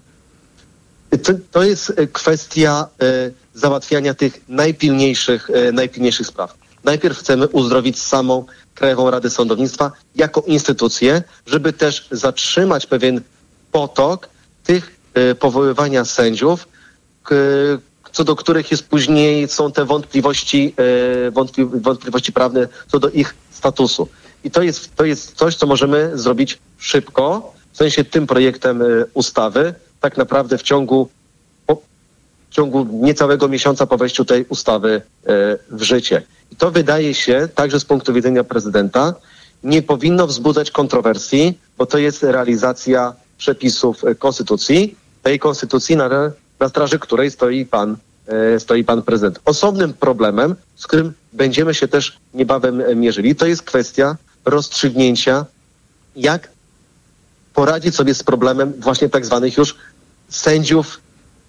To, 1.22 1.32
to 1.50 1.62
jest 1.62 1.92
e, 1.96 2.06
kwestia 2.06 2.86
e, 3.02 3.30
załatwiania 3.54 4.14
tych 4.14 4.40
najpilniejszych, 4.48 5.50
e, 5.50 5.72
najpilniejszych 5.72 6.26
spraw. 6.26 6.54
Najpierw 6.84 7.18
chcemy 7.18 7.48
uzdrowić 7.48 8.02
samą 8.02 8.44
Krajową 8.74 9.10
Radę 9.10 9.30
Sądownictwa 9.30 9.92
jako 10.16 10.40
instytucję, 10.40 11.22
żeby 11.46 11.72
też 11.72 12.08
zatrzymać 12.10 12.86
pewien 12.86 13.20
potok 13.72 14.28
tych 14.64 15.00
powoływania 15.38 16.04
sędziów, 16.04 16.68
co 18.12 18.24
do 18.24 18.36
których 18.36 18.70
jest 18.70 18.88
później 18.88 19.48
są 19.48 19.72
te 19.72 19.84
wątpliwości, 19.84 20.74
e, 21.26 21.30
wątpli, 21.30 21.64
wątpliwości 21.64 22.32
prawne 22.32 22.68
co 22.88 22.98
do 22.98 23.10
ich 23.10 23.34
statusu. 23.50 24.08
I 24.44 24.50
to 24.50 24.62
jest, 24.62 24.96
to 24.96 25.04
jest 25.04 25.32
coś, 25.32 25.56
co 25.56 25.66
możemy 25.66 26.10
zrobić 26.14 26.58
szybko, 26.78 27.52
w 27.72 27.76
sensie 27.76 28.04
tym 28.04 28.26
projektem 28.26 28.82
e, 28.82 28.84
ustawy, 29.14 29.74
tak 30.00 30.16
naprawdę 30.16 30.58
w 30.58 30.62
ciągu, 30.62 31.08
w 32.50 32.54
ciągu 32.54 32.86
niecałego 32.92 33.48
miesiąca 33.48 33.86
po 33.86 33.96
wejściu 33.96 34.24
tej 34.24 34.44
ustawy 34.48 35.02
e, 35.26 35.58
w 35.70 35.82
życie. 35.82 36.22
I 36.52 36.56
to 36.56 36.70
wydaje 36.70 37.14
się, 37.14 37.48
także 37.54 37.80
z 37.80 37.84
punktu 37.84 38.12
widzenia 38.12 38.44
prezydenta, 38.44 39.14
nie 39.64 39.82
powinno 39.82 40.26
wzbudzać 40.26 40.70
kontrowersji, 40.70 41.58
bo 41.78 41.86
to 41.86 41.98
jest 41.98 42.22
realizacja 42.22 43.14
przepisów 43.38 44.02
konstytucji, 44.18 44.96
tej 45.22 45.38
konstytucji, 45.38 45.96
na, 45.96 46.08
na 46.60 46.68
straży 46.68 46.98
której 46.98 47.30
stoi 47.30 47.66
pan, 47.66 47.96
e, 48.26 48.60
stoi 48.60 48.84
pan 48.84 49.02
prezydent. 49.02 49.40
Osobnym 49.44 49.92
problemem, 49.92 50.54
z 50.76 50.86
którym 50.86 51.12
będziemy 51.32 51.74
się 51.74 51.88
też 51.88 52.18
niebawem 52.34 52.80
e, 52.80 52.94
mierzyli, 52.94 53.36
to 53.36 53.46
jest 53.46 53.62
kwestia 53.62 54.16
rozstrzygnięcia, 54.44 55.46
jak 56.16 56.48
poradzić 57.54 57.94
sobie 57.94 58.14
z 58.14 58.22
problemem 58.22 58.72
właśnie 58.78 59.08
tak 59.08 59.26
zwanych 59.26 59.56
już 59.56 59.76
sędziów, 60.28 61.00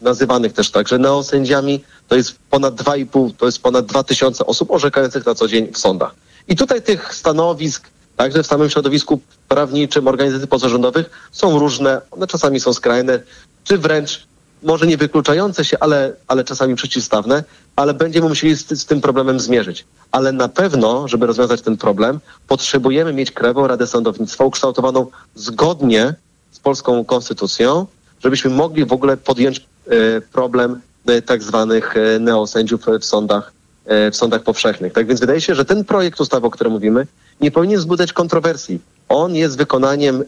nazywanych 0.01 0.53
też 0.53 0.71
także 0.71 0.97
neosędziami. 0.97 1.83
To 2.07 2.15
jest 2.15 2.35
ponad 2.49 2.75
2,5, 2.75 3.31
to 3.37 3.45
jest 3.45 3.59
ponad 3.59 3.85
2000 3.85 4.45
osób 4.45 4.71
orzekających 4.71 5.25
na 5.25 5.35
co 5.35 5.47
dzień 5.47 5.67
w 5.73 5.77
sądach. 5.77 6.15
I 6.47 6.55
tutaj 6.55 6.81
tych 6.81 7.15
stanowisk, 7.15 7.87
także 8.17 8.43
w 8.43 8.47
samym 8.47 8.69
środowisku 8.69 9.19
prawniczym 9.47 10.07
organizacji 10.07 10.47
pozarządowych 10.47 11.09
są 11.31 11.59
różne, 11.59 12.01
one 12.11 12.27
czasami 12.27 12.59
są 12.59 12.73
skrajne, 12.73 13.19
czy 13.63 13.77
wręcz 13.77 14.30
może 14.63 14.87
nie 14.87 14.97
wykluczające 14.97 15.65
się, 15.65 15.79
ale, 15.79 16.13
ale 16.27 16.43
czasami 16.43 16.75
przeciwstawne, 16.75 17.43
ale 17.75 17.93
będziemy 17.93 18.29
musieli 18.29 18.55
z, 18.55 18.69
z 18.69 18.85
tym 18.85 19.01
problemem 19.01 19.39
zmierzyć. 19.39 19.85
Ale 20.11 20.31
na 20.31 20.47
pewno, 20.47 21.07
żeby 21.07 21.25
rozwiązać 21.25 21.61
ten 21.61 21.77
problem, 21.77 22.19
potrzebujemy 22.47 23.13
mieć 23.13 23.31
Krajową 23.31 23.67
Radę 23.67 23.87
Sądownictwa 23.87 24.45
ukształtowaną 24.45 25.07
zgodnie 25.35 26.13
z 26.51 26.59
polską 26.59 27.05
konstytucją, 27.05 27.85
żebyśmy 28.23 28.49
mogli 28.49 28.85
w 28.85 28.93
ogóle 28.93 29.17
podjąć 29.17 29.59
e, 29.59 30.21
problem 30.21 30.81
e, 31.05 31.21
tak 31.21 31.43
zwanych 31.43 31.97
e, 31.97 32.19
neosędziów 32.19 32.81
w 32.99 33.05
sądach, 33.05 33.51
e, 33.85 34.11
w 34.11 34.15
sądach 34.15 34.43
powszechnych. 34.43 34.93
Tak 34.93 35.07
więc 35.07 35.19
wydaje 35.19 35.41
się, 35.41 35.55
że 35.55 35.65
ten 35.65 35.85
projekt 35.85 36.19
ustawy, 36.19 36.47
o 36.47 36.51
którym 36.51 36.73
mówimy, 36.73 37.07
nie 37.41 37.51
powinien 37.51 37.79
wzbudzać 37.79 38.13
kontrowersji. 38.13 38.79
On 39.09 39.35
jest 39.35 39.57
wykonaniem 39.57 40.23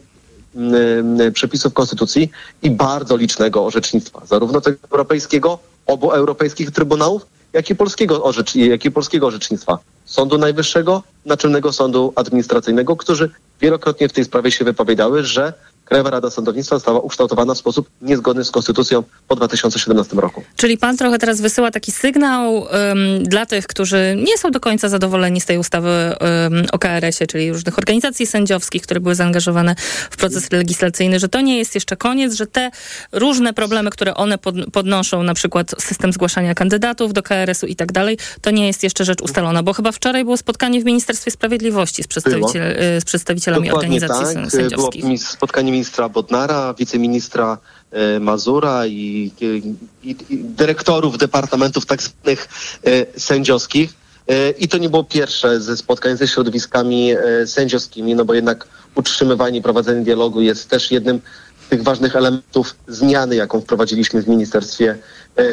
przepisów 1.33 1.73
konstytucji 1.73 2.31
i 2.61 2.71
bardzo 2.71 3.17
licznego 3.17 3.65
orzecznictwa, 3.65 4.25
zarówno 4.25 4.61
tego 4.61 4.77
europejskiego, 4.91 5.59
obu 5.85 6.11
europejskich 6.11 6.71
trybunałów, 6.71 7.25
jak 7.53 7.69
i 7.69 7.75
polskiego, 7.75 8.23
orzecz, 8.23 8.55
jak 8.55 8.85
i 8.85 8.91
polskiego 8.91 9.27
orzecznictwa. 9.27 9.77
Sądu 10.05 10.37
Najwyższego, 10.37 11.03
Naczelnego 11.25 11.73
Sądu 11.73 12.13
Administracyjnego, 12.15 12.95
którzy 12.95 13.29
wielokrotnie 13.61 14.09
w 14.09 14.13
tej 14.13 14.25
sprawie 14.25 14.51
się 14.51 14.65
wypowiadały, 14.65 15.23
że 15.23 15.53
Krajowa 15.85 16.09
Rada 16.09 16.29
Sądownictwa 16.29 16.75
została 16.75 16.99
ukształtowana 16.99 17.53
w 17.53 17.57
sposób 17.57 17.89
niezgodny 18.01 18.43
z 18.43 18.51
konstytucją 18.51 19.03
po 19.27 19.35
2017 19.35 20.15
roku. 20.15 20.43
Czyli 20.55 20.77
pan 20.77 20.97
trochę 20.97 21.17
teraz 21.17 21.41
wysyła 21.41 21.71
taki 21.71 21.91
sygnał 21.91 22.53
um, 22.53 23.23
dla 23.23 23.45
tych, 23.45 23.67
którzy 23.67 24.17
nie 24.23 24.37
są 24.37 24.51
do 24.51 24.59
końca 24.59 24.89
zadowoleni 24.89 25.41
z 25.41 25.45
tej 25.45 25.57
ustawy 25.57 25.89
um, 25.89 26.65
o 26.71 26.79
KRS-ie, 26.79 27.27
czyli 27.27 27.51
różnych 27.51 27.77
organizacji 27.77 28.27
sędziowskich, 28.27 28.81
które 28.81 28.99
były 28.99 29.15
zaangażowane 29.15 29.75
w 30.11 30.17
proces 30.17 30.51
legislacyjny, 30.51 31.19
że 31.19 31.29
to 31.29 31.41
nie 31.41 31.57
jest 31.57 31.75
jeszcze 31.75 31.97
koniec, 31.97 32.33
że 32.33 32.47
te 32.47 32.71
różne 33.11 33.53
problemy, 33.53 33.89
które 33.89 34.13
one 34.15 34.37
pod, 34.37 34.55
podnoszą, 34.73 35.23
na 35.23 35.33
przykład 35.33 35.71
system 35.79 36.13
zgłaszania 36.13 36.55
kandydatów 36.55 37.13
do 37.13 37.23
KRS-u 37.23 37.65
i 37.67 37.75
tak 37.75 37.91
dalej, 37.91 38.17
to 38.41 38.51
nie 38.51 38.67
jest 38.67 38.83
jeszcze 38.83 39.05
rzecz 39.05 39.21
ustalona, 39.21 39.63
bo 39.63 39.73
chyba 39.73 39.91
wczoraj 39.91 40.23
było 40.23 40.37
spotkanie 40.37 40.81
w 40.81 40.85
Ministerstwie 40.85 41.31
Sprawiedliwości 41.31 42.03
z, 42.03 42.07
przedstawiciel, 42.07 42.63
y, 42.97 43.01
z 43.01 43.05
przedstawicielami 43.05 43.67
Dokładnie 43.67 43.97
organizacji 43.97 44.35
tak. 44.35 44.51
sędziowskich. 44.51 45.05
Było 45.05 45.17
spotkanie 45.17 45.72
ministra 45.73 46.09
Bodnara, 46.09 46.73
wiceministra 46.73 47.57
e, 47.91 48.19
Mazura 48.19 48.87
i, 48.87 49.31
i, 49.41 49.75
i 50.03 50.15
dyrektorów 50.61 51.17
departamentów 51.17 51.85
tak 51.85 52.01
zwanych 52.01 52.47
e, 52.85 53.19
sędziowskich. 53.19 53.93
E, 54.27 54.49
I 54.49 54.67
to 54.67 54.77
nie 54.77 54.89
było 54.89 55.03
pierwsze 55.03 55.61
ze 55.61 55.77
spotkań 55.77 56.17
ze 56.17 56.27
środowiskami 56.27 57.11
sędziowskimi, 57.45 58.15
no 58.15 58.25
bo 58.25 58.33
jednak 58.33 58.67
utrzymywanie 58.95 59.59
i 59.59 59.61
prowadzenie 59.61 60.03
dialogu 60.03 60.41
jest 60.41 60.69
też 60.69 60.91
jednym 60.91 61.21
z 61.65 61.69
tych 61.69 61.83
ważnych 61.83 62.15
elementów 62.15 62.75
zmiany, 62.87 63.35
jaką 63.35 63.61
wprowadziliśmy 63.61 64.21
w 64.21 64.27
Ministerstwie 64.27 64.97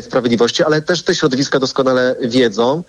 Sprawiedliwości, 0.02 0.64
ale 0.64 0.82
też 0.82 1.02
te 1.02 1.14
środowiska 1.14 1.58
doskonale 1.58 2.16
wiedzą 2.20 2.82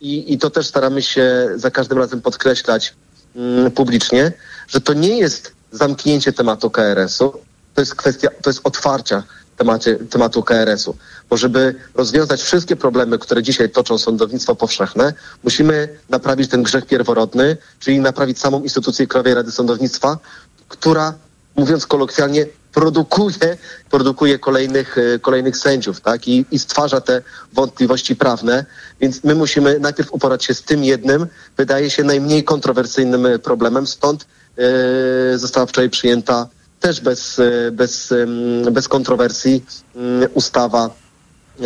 i, 0.00 0.32
i 0.32 0.38
to 0.38 0.50
też 0.50 0.66
staramy 0.66 1.02
się 1.02 1.48
za 1.56 1.70
każdym 1.70 1.98
razem 1.98 2.20
podkreślać 2.20 2.94
mm, 3.36 3.70
publicznie, 3.70 4.32
że 4.68 4.80
to 4.80 4.92
nie 4.94 5.18
jest 5.18 5.53
zamknięcie 5.76 6.32
tematu 6.32 6.70
KRS-u, 6.70 7.32
to 7.74 7.80
jest 7.80 7.94
kwestia, 7.94 8.28
to 8.42 8.50
jest 8.50 8.60
otwarcia 8.64 9.22
temacie, 9.56 9.96
tematu 9.96 10.42
KRS-u. 10.42 10.96
Bo 11.30 11.36
żeby 11.36 11.74
rozwiązać 11.94 12.42
wszystkie 12.42 12.76
problemy, 12.76 13.18
które 13.18 13.42
dzisiaj 13.42 13.70
toczą 13.70 13.98
sądownictwo 13.98 14.54
powszechne, 14.54 15.12
musimy 15.44 15.88
naprawić 16.08 16.50
ten 16.50 16.62
grzech 16.62 16.86
pierworodny, 16.86 17.56
czyli 17.80 17.98
naprawić 17.98 18.38
samą 18.38 18.62
instytucję 18.62 19.06
Krajowej 19.06 19.34
Rady 19.34 19.52
Sądownictwa, 19.52 20.18
która, 20.68 21.14
mówiąc 21.56 21.86
kolokwialnie, 21.86 22.46
produkuje, 22.74 23.56
produkuje 23.90 24.38
kolejnych, 24.38 24.98
e, 24.98 25.18
kolejnych 25.18 25.56
sędziów, 25.56 26.00
tak? 26.00 26.28
I, 26.28 26.44
I 26.50 26.58
stwarza 26.58 27.00
te 27.00 27.22
wątpliwości 27.52 28.16
prawne. 28.16 28.64
Więc 29.00 29.24
my 29.24 29.34
musimy 29.34 29.80
najpierw 29.80 30.12
uporać 30.12 30.44
się 30.44 30.54
z 30.54 30.62
tym 30.62 30.84
jednym, 30.84 31.26
wydaje 31.56 31.90
się 31.90 32.04
najmniej 32.04 32.44
kontrowersyjnym 32.44 33.26
e, 33.26 33.38
problemem, 33.38 33.86
stąd 33.86 34.26
została 35.36 35.66
wczoraj 35.66 35.90
przyjęta 35.90 36.48
też 36.80 37.00
bez, 37.00 37.38
e, 37.38 37.70
bez, 37.72 38.14
bez 38.70 38.88
kontrowersji 38.88 39.64
mm, 39.96 40.28
ustawa, 40.34 40.90
e, 41.60 41.62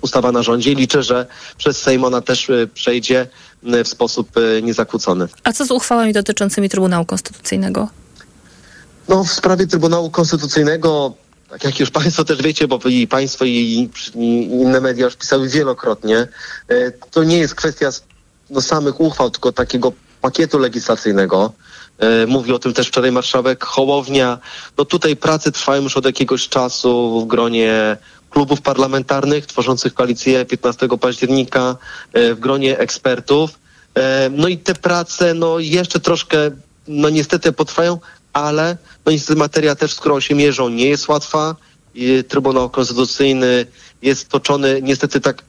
ustawa 0.00 0.32
na 0.32 0.42
rządzie. 0.42 0.74
Liczę, 0.74 1.02
że 1.02 1.26
przez 1.56 1.82
Sejm 1.82 2.04
ona 2.04 2.20
też 2.20 2.50
e, 2.50 2.66
przejdzie 2.66 3.26
w 3.62 3.88
sposób 3.88 4.28
e, 4.36 4.62
niezakłócony. 4.62 5.28
A 5.44 5.52
co 5.52 5.66
z 5.66 5.70
uchwałami 5.70 6.12
dotyczącymi 6.12 6.68
Trybunału 6.68 7.04
Konstytucyjnego? 7.04 7.88
No, 9.08 9.24
w 9.24 9.32
sprawie 9.32 9.66
Trybunału 9.66 10.10
Konstytucyjnego, 10.10 11.14
tak 11.50 11.64
jak 11.64 11.80
już 11.80 11.90
Państwo 11.90 12.24
też 12.24 12.42
wiecie, 12.42 12.68
bo 12.68 12.78
i 12.84 13.06
Państwo 13.06 13.44
i, 13.44 13.90
i 14.14 14.44
inne 14.44 14.80
media 14.80 15.04
już 15.04 15.16
pisały 15.16 15.48
wielokrotnie, 15.48 16.28
e, 16.68 16.90
to 16.90 17.24
nie 17.24 17.38
jest 17.38 17.54
kwestia 17.54 17.90
no, 18.50 18.60
samych 18.60 19.00
uchwał, 19.00 19.30
tylko 19.30 19.52
takiego 19.52 19.92
pakietu 20.20 20.58
legislacyjnego. 20.58 21.52
E, 22.00 22.26
Mówił 22.26 22.54
o 22.54 22.58
tym 22.58 22.72
też 22.72 22.88
wczoraj 22.88 23.12
marszałek 23.12 23.64
Hołownia. 23.64 24.38
No 24.78 24.84
tutaj 24.84 25.16
prace 25.16 25.52
trwają 25.52 25.82
już 25.82 25.96
od 25.96 26.04
jakiegoś 26.04 26.48
czasu 26.48 27.20
w 27.20 27.26
gronie 27.26 27.96
klubów 28.30 28.60
parlamentarnych 28.60 29.46
tworzących 29.46 29.94
koalicję 29.94 30.44
15 30.44 30.88
października, 30.98 31.76
e, 32.12 32.34
w 32.34 32.40
gronie 32.40 32.78
ekspertów. 32.78 33.50
E, 33.94 34.30
No 34.32 34.48
i 34.48 34.58
te 34.58 34.74
prace 34.74 35.34
no 35.34 35.58
jeszcze 35.58 36.00
troszkę 36.00 36.50
no 36.88 37.08
niestety 37.08 37.52
potrwają, 37.52 37.98
ale 38.32 38.76
no 39.06 39.12
niestety 39.12 39.38
materia 39.38 39.74
też, 39.74 39.92
z 39.92 40.00
którą 40.00 40.20
się 40.20 40.34
mierzą, 40.34 40.68
nie 40.68 40.88
jest 40.88 41.08
łatwa. 41.08 41.56
Trybunał 42.28 42.70
Konstytucyjny 42.70 43.66
jest 44.02 44.28
toczony 44.28 44.80
niestety 44.82 45.20
tak 45.20 45.42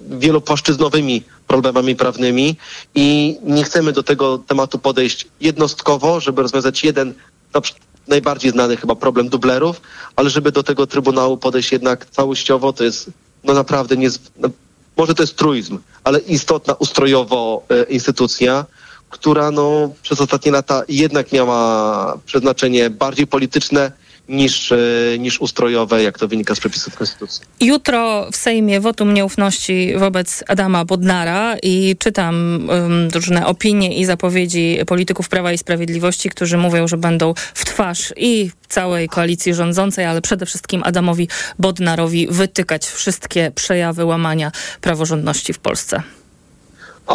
wielopłaszczyznowymi 0.00 1.22
problemami 1.46 1.96
prawnymi 1.96 2.56
i 2.94 3.38
nie 3.42 3.64
chcemy 3.64 3.92
do 3.92 4.02
tego 4.02 4.38
tematu 4.38 4.78
podejść 4.78 5.26
jednostkowo, 5.40 6.20
żeby 6.20 6.42
rozwiązać 6.42 6.84
jeden, 6.84 7.14
na 7.54 7.60
przykład 7.60 7.90
najbardziej 8.08 8.50
znany 8.50 8.76
chyba 8.76 8.94
problem 8.94 9.28
dublerów, 9.28 9.80
ale 10.16 10.30
żeby 10.30 10.52
do 10.52 10.62
tego 10.62 10.86
Trybunału 10.86 11.36
podejść 11.36 11.72
jednak 11.72 12.06
całościowo, 12.10 12.72
to 12.72 12.84
jest 12.84 13.10
no 13.44 13.54
naprawdę 13.54 13.96
nie, 13.96 14.08
no, 14.36 14.48
może 14.96 15.14
to 15.14 15.22
jest 15.22 15.36
truizm, 15.36 15.78
ale 16.04 16.18
istotna 16.18 16.74
ustrojowo 16.74 17.62
e, 17.68 17.82
instytucja, 17.82 18.66
która 19.10 19.50
no, 19.50 19.90
przez 20.02 20.20
ostatnie 20.20 20.52
lata 20.52 20.82
jednak 20.88 21.32
miała 21.32 22.18
przeznaczenie 22.26 22.90
bardziej 22.90 23.26
polityczne 23.26 23.92
niż, 24.28 24.72
e, 24.72 24.78
niż 25.18 25.40
ustrojowe, 25.40 26.02
jak 26.02 26.18
to 26.18 26.28
wynika 26.28 26.54
z 26.54 26.60
przepisów 26.60 26.96
Konstytucji. 26.96 27.44
Jutro 27.60 28.30
w 28.32 28.36
Sejmie 28.36 28.80
wotum 28.80 29.14
nieufności 29.14 29.94
wobec 29.98 30.44
Adama 30.48 30.84
Bodnara 30.84 31.56
i 31.62 31.96
czytam 31.98 32.68
um, 32.68 33.08
różne 33.14 33.46
opinie 33.46 33.98
i 33.98 34.04
zapowiedzi 34.04 34.78
polityków 34.86 35.28
Prawa 35.28 35.52
i 35.52 35.58
Sprawiedliwości, 35.58 36.30
którzy 36.30 36.56
mówią, 36.56 36.88
że 36.88 36.96
będą 36.96 37.34
w 37.54 37.64
twarz 37.64 38.12
i 38.16 38.50
całej 38.68 39.08
koalicji 39.08 39.54
rządzącej, 39.54 40.04
ale 40.04 40.20
przede 40.20 40.46
wszystkim 40.46 40.82
Adamowi 40.84 41.28
Bodnarowi 41.58 42.28
wytykać 42.30 42.86
wszystkie 42.86 43.52
przejawy 43.54 44.04
łamania 44.04 44.52
praworządności 44.80 45.52
w 45.52 45.58
Polsce. 45.58 46.02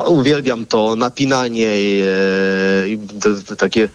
Uwielbiam 0.08 0.66
to 0.66 0.96
napinanie 0.96 1.82
i, 1.82 2.02
e, 3.52 3.56
takie, 3.58 3.90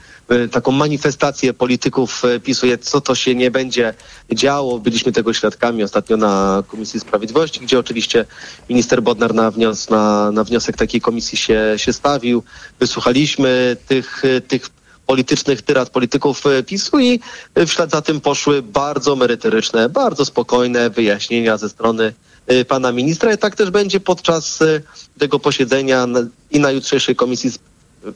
taką 0.53 0.73
manifestację 0.73 1.55
polityków 1.55 2.25
e, 2.25 2.41
pisuje, 2.41 2.79
co 2.79 3.01
to 3.01 3.15
się 3.15 3.35
nie 3.35 3.51
będzie 3.51 3.95
działo. 4.33 4.79
Byliśmy 4.79 5.13
tego 5.13 5.33
świadkami 5.33 5.83
ostatnio 5.83 6.17
na 6.17 6.63
Komisji 6.69 7.01
Sprawiedliwości, 7.01 7.61
gdzie 7.61 7.79
oczywiście 7.79 8.25
minister 8.69 9.03
Bodnar 9.03 9.35
na, 9.35 9.51
wnios, 9.51 9.91
na, 9.91 10.31
na 10.31 10.45
wniosek 10.45 10.77
takiej 10.77 11.01
komisji 11.01 11.39
się, 11.39 11.75
się 11.77 11.93
stawił. 11.93 12.43
Wysłuchaliśmy 12.81 13.77
tych, 13.89 14.25
e, 14.25 14.41
tych 14.41 14.71
politycznych 15.07 15.63
tyrad 15.63 15.91
polityków 15.91 16.47
e, 16.47 16.63
PiSu 16.63 16.99
i 16.99 17.21
e, 17.55 17.67
w 17.67 17.73
ślad 17.73 17.91
za 17.91 18.03
tym 18.03 18.21
poszły 18.21 18.63
bardzo 18.63 19.17
merytoryczne, 19.17 19.89
bardzo 19.89 20.25
spokojne 20.25 20.91
wyjaśnienia 20.91 21.57
ze 21.57 21.69
strony 21.69 22.15
e, 22.47 22.65
pana 22.65 22.93
ministra 22.93 23.35
i 23.35 23.39
tak 23.39 23.57
też 23.57 23.71
będzie 23.71 24.01
podczas 24.01 24.63
e, 24.63 24.81
tego 25.19 25.39
posiedzenia 25.39 26.07
i 26.51 26.61
na 26.61 26.71
jutrzejszej 26.71 27.17
komisji, 27.17 27.51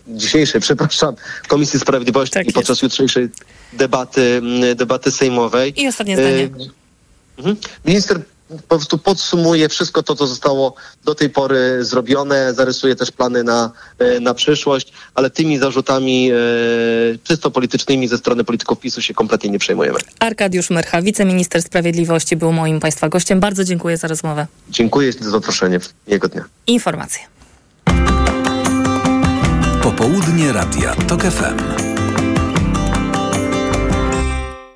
dzisiejszej, 0.08 0.60
przepraszam, 0.60 1.14
Komisji 1.48 1.80
Sprawiedliwości 1.80 2.34
Tak 2.34 2.48
i 2.48 2.52
podczas 2.52 2.82
jutrzejszej 2.82 3.28
debaty, 3.72 4.40
m, 4.42 4.76
debaty 4.76 5.10
sejmowej. 5.10 5.80
I 5.82 5.88
ostatnie 5.88 6.16
zdanie. 6.16 6.44
E, 6.44 6.84
Mhm. 7.38 7.56
Minister 7.84 8.20
po 8.68 8.76
prostu 8.76 8.98
podsumuje 8.98 9.68
wszystko 9.68 10.02
to, 10.02 10.16
co 10.16 10.26
zostało 10.26 10.74
do 11.04 11.14
tej 11.14 11.30
pory 11.30 11.84
zrobione, 11.84 12.54
zarysuje 12.54 12.96
też 12.96 13.10
plany 13.10 13.44
na, 13.44 13.70
e, 13.98 14.20
na 14.20 14.34
przyszłość, 14.34 14.92
ale 15.14 15.30
tymi 15.30 15.58
zarzutami 15.58 16.30
e, 16.30 16.34
czysto 17.24 17.50
politycznymi 17.50 18.08
ze 18.08 18.18
strony 18.18 18.44
polityków 18.44 18.80
PiSu 18.80 19.02
się 19.02 19.14
kompletnie 19.14 19.50
nie 19.50 19.58
przejmujemy. 19.58 19.98
Arkadiusz 20.18 20.70
Myrcha, 20.70 21.02
wiceminister 21.02 21.62
sprawiedliwości, 21.62 22.36
był 22.36 22.52
moim 22.52 22.80
Państwa 22.80 23.08
gościem. 23.08 23.40
Bardzo 23.40 23.64
dziękuję 23.64 23.96
za 23.96 24.08
rozmowę. 24.08 24.46
Dziękuję 24.70 25.12
za 25.12 25.30
zaproszenie. 25.30 25.80
Miłego 26.06 26.28
dnia. 26.28 26.44
Informacje. 26.66 27.20
Popołudnie 29.84 30.52
Radia 30.52 30.94
TOK 30.94 31.22
FM. 31.22 31.58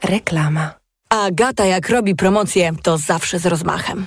Reklama. 0.05 0.75
Agata 1.11 1.65
jak 1.65 1.89
robi 1.89 2.15
promocję, 2.15 2.73
to 2.83 2.99
zawsze 2.99 3.39
z 3.39 3.47
rozmachem. 3.47 4.07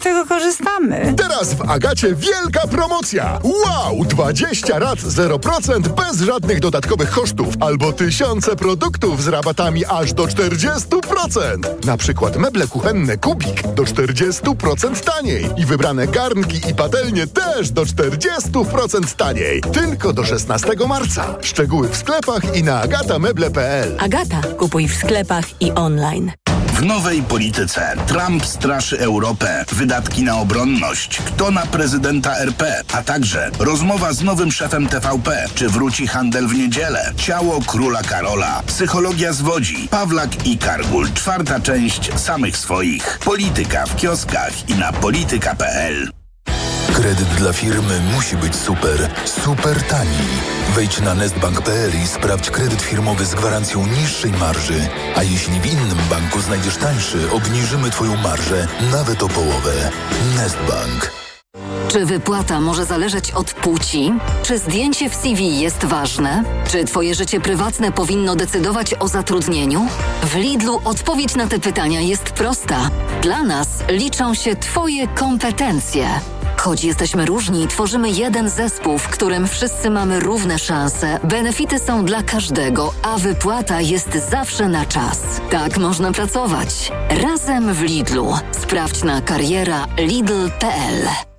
Dlatego 0.00 0.26
korzystamy. 0.26 1.14
Teraz 1.16 1.54
w 1.54 1.70
Agacie 1.70 2.14
wielka 2.14 2.66
promocja. 2.66 3.40
Wow! 3.42 4.04
20 4.04 4.78
rat 4.78 4.98
0% 4.98 5.80
bez 5.80 6.20
żadnych 6.20 6.60
dodatkowych 6.60 7.10
kosztów 7.10 7.54
albo 7.60 7.92
tysiące 7.92 8.56
produktów 8.56 9.22
z 9.22 9.28
rabatami 9.28 9.84
aż 9.86 10.12
do 10.12 10.24
40%. 10.24 11.86
Na 11.86 11.96
przykład 11.96 12.36
meble 12.36 12.66
kuchenne 12.66 13.16
Kubik 13.16 13.62
do 13.62 13.82
40% 13.82 15.04
taniej 15.04 15.46
i 15.56 15.66
wybrane 15.66 16.06
garnki 16.06 16.70
i 16.70 16.74
patelnie 16.74 17.26
też 17.26 17.70
do 17.70 17.82
40% 17.82 19.16
taniej. 19.16 19.60
Tylko 19.60 20.12
do 20.12 20.24
16 20.24 20.68
marca. 20.88 21.36
Szczegóły 21.40 21.88
w 21.88 21.96
sklepach 21.96 22.56
i 22.56 22.62
na 22.62 22.80
agatameble.pl. 22.80 23.96
Agata, 23.98 24.40
kupuj 24.58 24.88
w 24.88 24.94
sklepach 24.94 25.62
i 25.62 25.72
online. 25.72 26.32
W 26.74 26.82
nowej 26.82 27.22
polityce. 27.22 27.96
Trump 28.06 28.46
straszy 28.46 29.00
Europę, 29.00 29.64
wydatki 29.72 30.22
na 30.22 30.38
obronność, 30.38 31.18
kto 31.18 31.50
na 31.50 31.66
prezydenta 31.66 32.36
RP, 32.36 32.82
a 32.92 33.02
także 33.02 33.50
rozmowa 33.58 34.12
z 34.12 34.22
nowym 34.22 34.52
szefem 34.52 34.86
TVP, 34.86 35.46
czy 35.54 35.68
wróci 35.68 36.06
handel 36.06 36.46
w 36.46 36.54
niedzielę, 36.54 37.12
ciało 37.16 37.60
króla 37.66 38.02
Karola, 38.02 38.62
psychologia 38.66 39.32
zwodzi, 39.32 39.88
Pawlak 39.90 40.46
i 40.46 40.58
Kargul, 40.58 41.12
czwarta 41.12 41.60
część 41.60 42.20
samych 42.20 42.56
swoich. 42.56 43.18
Polityka 43.24 43.86
w 43.86 43.96
kioskach 43.96 44.68
i 44.70 44.74
na 44.74 44.92
polityka.pl. 44.92 46.23
Kredyt 46.94 47.28
dla 47.28 47.52
firmy 47.52 48.00
musi 48.14 48.36
być 48.36 48.56
super, 48.56 49.10
super 49.24 49.82
tani. 49.82 50.10
Wejdź 50.74 51.00
na 51.00 51.14
nestbank.pl 51.14 51.90
i 52.04 52.06
sprawdź 52.06 52.50
kredyt 52.50 52.82
firmowy 52.82 53.26
z 53.26 53.34
gwarancją 53.34 53.86
niższej 53.86 54.32
marży. 54.32 54.88
A 55.16 55.22
jeśli 55.22 55.60
w 55.60 55.66
innym 55.66 55.98
banku 56.10 56.40
znajdziesz 56.40 56.76
tańszy, 56.76 57.30
obniżymy 57.30 57.90
Twoją 57.90 58.16
marżę 58.16 58.68
nawet 58.92 59.22
o 59.22 59.28
połowę. 59.28 59.90
Nestbank. 60.36 61.12
Czy 61.88 62.06
wypłata 62.06 62.60
może 62.60 62.84
zależeć 62.84 63.30
od 63.30 63.54
płci? 63.54 64.12
Czy 64.42 64.58
zdjęcie 64.58 65.10
w 65.10 65.14
CV 65.14 65.60
jest 65.60 65.84
ważne? 65.84 66.44
Czy 66.70 66.84
Twoje 66.84 67.14
życie 67.14 67.40
prywatne 67.40 67.92
powinno 67.92 68.36
decydować 68.36 68.94
o 69.00 69.08
zatrudnieniu? 69.08 69.88
W 70.22 70.34
Lidlu 70.34 70.80
odpowiedź 70.84 71.34
na 71.34 71.46
te 71.46 71.58
pytania 71.60 72.00
jest 72.00 72.22
prosta. 72.22 72.90
Dla 73.22 73.42
nas 73.42 73.68
liczą 73.88 74.34
się 74.34 74.56
Twoje 74.56 75.08
kompetencje. 75.08 76.08
Choć 76.64 76.84
jesteśmy 76.84 77.26
różni, 77.26 77.68
tworzymy 77.68 78.10
jeden 78.10 78.50
zespół, 78.50 78.98
w 78.98 79.08
którym 79.08 79.48
wszyscy 79.48 79.90
mamy 79.90 80.20
równe 80.20 80.58
szanse, 80.58 81.20
benefity 81.24 81.78
są 81.78 82.04
dla 82.04 82.22
każdego, 82.22 82.92
a 83.02 83.18
wypłata 83.18 83.80
jest 83.80 84.30
zawsze 84.30 84.68
na 84.68 84.86
czas. 84.86 85.40
Tak 85.50 85.78
można 85.78 86.12
pracować. 86.12 86.92
Razem 87.22 87.74
w 87.74 87.82
Lidlu. 87.82 88.34
Sprawdź 88.52 89.02
na 89.02 89.20
kariera 89.20 89.86
lidl.pl. 89.98 91.33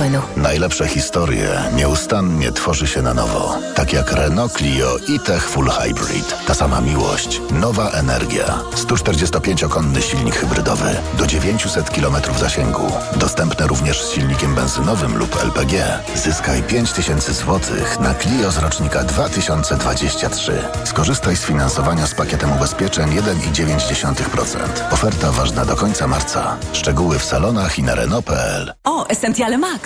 Renault. 0.00 0.36
Najlepsze 0.36 0.88
historie 0.88 1.48
nieustannie 1.74 2.52
tworzy 2.52 2.86
się 2.86 3.02
na 3.02 3.14
nowo. 3.14 3.58
Tak 3.74 3.92
jak 3.92 4.12
Renault 4.12 4.52
Clio 4.52 4.96
i 5.08 5.20
Tech 5.20 5.48
Full 5.48 5.68
Hybrid. 5.68 6.36
Ta 6.46 6.54
sama 6.54 6.80
miłość, 6.80 7.40
nowa 7.50 7.90
energia. 7.90 8.60
145-konny 8.74 10.02
silnik 10.02 10.36
hybrydowy 10.36 10.96
do 11.18 11.26
900 11.26 11.90
km 11.90 12.16
zasięgu. 12.40 12.92
Dostępne 13.16 13.66
również 13.66 14.04
z 14.04 14.12
silnikiem 14.12 14.54
benzynowym 14.54 15.16
lub 15.18 15.42
LPG. 15.44 15.98
Zyskaj 16.14 16.62
5000 16.62 17.32
zł 17.32 17.60
na 18.00 18.14
Clio 18.14 18.50
z 18.50 18.58
rocznika 18.58 19.04
2023. 19.04 20.64
Skorzystaj 20.84 21.36
z 21.36 21.44
finansowania 21.44 22.06
z 22.06 22.14
pakietem 22.14 22.52
ubezpieczeń 22.52 23.10
1,9%. 23.10 24.56
Oferta 24.90 25.32
ważna 25.32 25.64
do 25.64 25.76
końca 25.76 26.06
marca. 26.06 26.56
Szczegóły 26.72 27.18
w 27.18 27.24
salonach 27.24 27.78
i 27.78 27.82
na 27.82 27.94
Renault.pl. 27.94 28.72
O, 28.84 29.06
Essentiale 29.08 29.58
Max. 29.58 29.85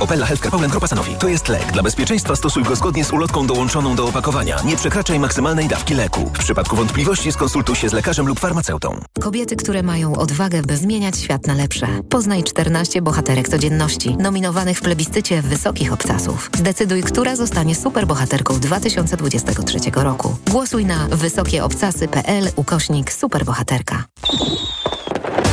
Opella 0.00 0.26
Healthcare 0.26 0.50
Poland 0.50 0.70
Grupa 0.70 0.86
Sanofi. 0.86 1.14
To 1.14 1.28
jest 1.28 1.48
lek. 1.48 1.72
Dla 1.72 1.82
bezpieczeństwa 1.82 2.36
stosuj 2.36 2.62
go 2.62 2.76
zgodnie 2.76 3.04
z 3.04 3.12
ulotką 3.12 3.46
dołączoną 3.46 3.96
do 3.96 4.08
opakowania. 4.08 4.56
Nie 4.64 4.76
przekraczaj 4.76 5.18
maksymalnej 5.18 5.68
dawki 5.68 5.94
leku. 5.94 6.30
W 6.34 6.38
przypadku 6.38 6.76
wątpliwości 6.76 7.32
skonsultuj 7.32 7.76
się 7.76 7.88
z 7.88 7.92
lekarzem 7.92 8.26
lub 8.26 8.40
farmaceutą. 8.40 9.00
Kobiety, 9.20 9.56
które 9.56 9.82
mają 9.82 10.16
odwagę, 10.16 10.62
by 10.62 10.76
zmieniać 10.76 11.18
świat 11.18 11.46
na 11.46 11.54
lepsze. 11.54 11.86
Poznaj 12.08 12.44
14 12.44 13.02
bohaterek 13.02 13.48
codzienności, 13.48 14.16
nominowanych 14.16 14.78
w 14.78 14.82
plebiscycie 14.82 15.42
Wysokich 15.42 15.92
Obcasów. 15.92 16.50
Zdecyduj, 16.54 17.02
która 17.02 17.36
zostanie 17.36 17.74
superbohaterką 17.74 18.60
2023 18.60 19.78
roku. 19.94 20.36
Głosuj 20.50 20.86
na 20.86 21.08
wysokieobcasy.pl 21.08 22.50
ukośnik 22.56 23.12
superbohaterka. 23.12 24.04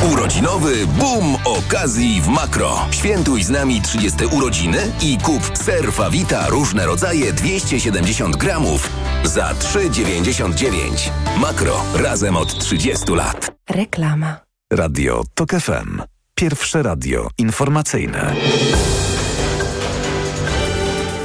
Urodzinowy 0.08 0.86
boom 0.86 1.36
okazji 1.44 2.20
w 2.22 2.28
Makro. 2.28 2.78
Świętuj 2.90 3.42
z 3.42 3.50
nami 3.50 3.82
30 3.82 4.24
urodziny 4.26 4.78
i 5.02 5.18
kup 5.18 5.58
ser 5.58 5.92
Fawita 5.92 6.48
różne 6.48 6.86
rodzaje 6.86 7.32
270 7.32 8.36
gramów 8.36 8.90
za 9.24 9.54
3,99. 9.54 11.10
Makro. 11.40 11.82
Razem 11.94 12.36
od 12.36 12.58
30 12.58 13.12
lat. 13.14 13.52
Reklama. 13.70 14.36
Radio 14.72 15.22
TOK 15.34 15.50
FM. 15.50 16.02
Pierwsze 16.34 16.82
radio 16.82 17.28
informacyjne. 17.38 18.34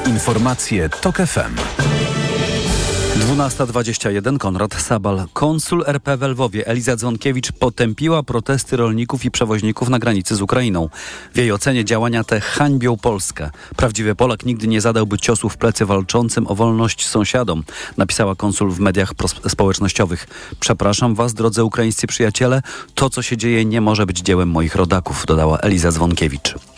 Informacje 0.05 0.89
TOK 0.89 1.17
FM. 1.17 1.55
12.21 3.15 4.37
Konrad 4.37 4.81
Sabal. 4.81 5.25
Konsul 5.33 5.83
RP 5.87 6.17
w 6.17 6.21
Lwowie 6.21 6.67
Eliza 6.67 6.95
Dzwonkiewicz 6.95 7.51
potępiła 7.51 8.23
protesty 8.23 8.77
rolników 8.77 9.25
i 9.25 9.31
przewoźników 9.31 9.89
na 9.89 9.99
granicy 9.99 10.35
z 10.35 10.41
Ukrainą. 10.41 10.89
W 11.33 11.37
jej 11.37 11.51
ocenie 11.51 11.85
działania 11.85 12.23
te 12.23 12.41
hańbią 12.41 12.97
Polskę. 12.97 13.49
Prawdziwy 13.75 14.15
Polak 14.15 14.45
nigdy 14.45 14.67
nie 14.67 14.81
zadałby 14.81 15.17
ciosu 15.17 15.49
w 15.49 15.57
plecy 15.57 15.85
walczącym 15.85 16.47
o 16.47 16.55
wolność 16.55 17.07
sąsiadom, 17.07 17.63
napisała 17.97 18.35
konsul 18.35 18.71
w 18.71 18.79
mediach 18.79 19.13
społecznościowych. 19.47 20.27
Przepraszam 20.59 21.15
was, 21.15 21.33
drodzy 21.33 21.63
ukraińscy 21.63 22.07
przyjaciele, 22.07 22.61
to 22.95 23.09
co 23.09 23.21
się 23.21 23.37
dzieje 23.37 23.65
nie 23.65 23.81
może 23.81 24.05
być 24.05 24.19
dziełem 24.19 24.49
moich 24.49 24.75
rodaków, 24.75 25.25
dodała 25.25 25.57
Eliza 25.57 25.91
Dzwonkiewicz. 25.91 26.74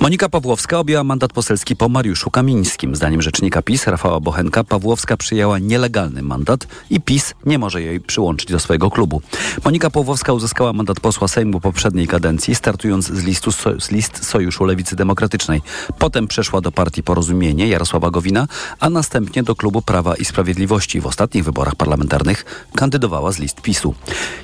Monika 0.00 0.28
Pawłowska 0.28 0.78
objęła 0.78 1.04
mandat 1.04 1.32
poselski 1.32 1.76
po 1.76 1.88
Mariuszu 1.88 2.30
Kamińskim. 2.30 2.96
Zdaniem 2.96 3.22
rzecznika 3.22 3.62
PiS 3.62 3.86
Rafała 3.86 4.20
Bochenka 4.20 4.64
Pawłowska 4.64 5.16
przyjęła 5.16 5.58
nielegalny 5.58 6.22
mandat 6.22 6.66
i 6.90 7.00
PiS 7.00 7.34
nie 7.46 7.58
może 7.58 7.82
jej 7.82 8.00
przyłączyć 8.00 8.50
do 8.50 8.60
swojego 8.60 8.90
klubu. 8.90 9.22
Monika 9.64 9.90
Pawłowska 9.90 10.32
uzyskała 10.32 10.72
mandat 10.72 11.00
posła 11.00 11.28
Sejmu 11.28 11.60
poprzedniej 11.60 12.06
kadencji, 12.06 12.54
startując 12.54 13.06
z, 13.06 13.24
listu, 13.24 13.50
z 13.78 13.90
list 13.90 14.26
Sojuszu 14.26 14.64
Lewicy 14.64 14.96
Demokratycznej. 14.96 15.62
Potem 15.98 16.28
przeszła 16.28 16.60
do 16.60 16.72
partii 16.72 17.02
Porozumienie 17.02 17.68
Jarosława 17.68 18.10
Gowina, 18.10 18.46
a 18.80 18.90
następnie 18.90 19.42
do 19.42 19.54
klubu 19.54 19.82
Prawa 19.82 20.16
i 20.16 20.24
Sprawiedliwości. 20.24 21.00
W 21.00 21.06
ostatnich 21.06 21.44
wyborach 21.44 21.74
parlamentarnych 21.74 22.66
kandydowała 22.74 23.32
z 23.32 23.38
list 23.38 23.60
PiSu. 23.60 23.94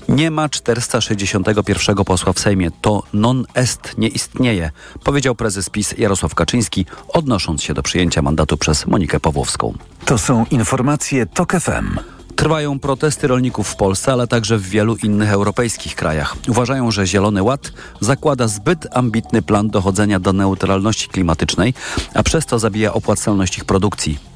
Nie 0.08 0.30
ma 0.30 0.48
461 0.48 1.96
posła 1.96 2.32
w 2.32 2.38
Sejmie. 2.38 2.70
To 2.80 3.02
non 3.12 3.44
est 3.54 3.98
nie 3.98 4.08
istnieje, 4.08 4.70
powiedział 5.04 5.34
prezes 5.42 5.70
PiS 5.70 5.94
Jarosław 5.98 6.34
Kaczyński, 6.34 6.86
odnosząc 7.08 7.62
się 7.62 7.74
do 7.74 7.82
przyjęcia 7.82 8.22
mandatu 8.22 8.56
przez 8.56 8.86
Monikę 8.86 9.20
Pawłowską. 9.20 9.74
To 10.04 10.18
są 10.18 10.46
informacje 10.50 11.26
TOK 11.26 11.52
FM. 11.52 11.98
Trwają 12.36 12.78
protesty 12.78 13.26
rolników 13.26 13.68
w 13.68 13.76
Polsce, 13.76 14.12
ale 14.12 14.26
także 14.26 14.58
w 14.58 14.62
wielu 14.62 14.96
innych 14.96 15.32
europejskich 15.32 15.94
krajach. 15.94 16.36
Uważają, 16.48 16.90
że 16.90 17.06
Zielony 17.06 17.42
Ład 17.42 17.72
zakłada 18.00 18.48
zbyt 18.48 18.86
ambitny 18.96 19.42
plan 19.42 19.68
dochodzenia 19.68 20.20
do 20.20 20.32
neutralności 20.32 21.08
klimatycznej, 21.08 21.74
a 22.14 22.22
przez 22.22 22.46
to 22.46 22.58
zabija 22.58 22.92
opłacalność 22.92 23.58
ich 23.58 23.64
produkcji. 23.64 24.31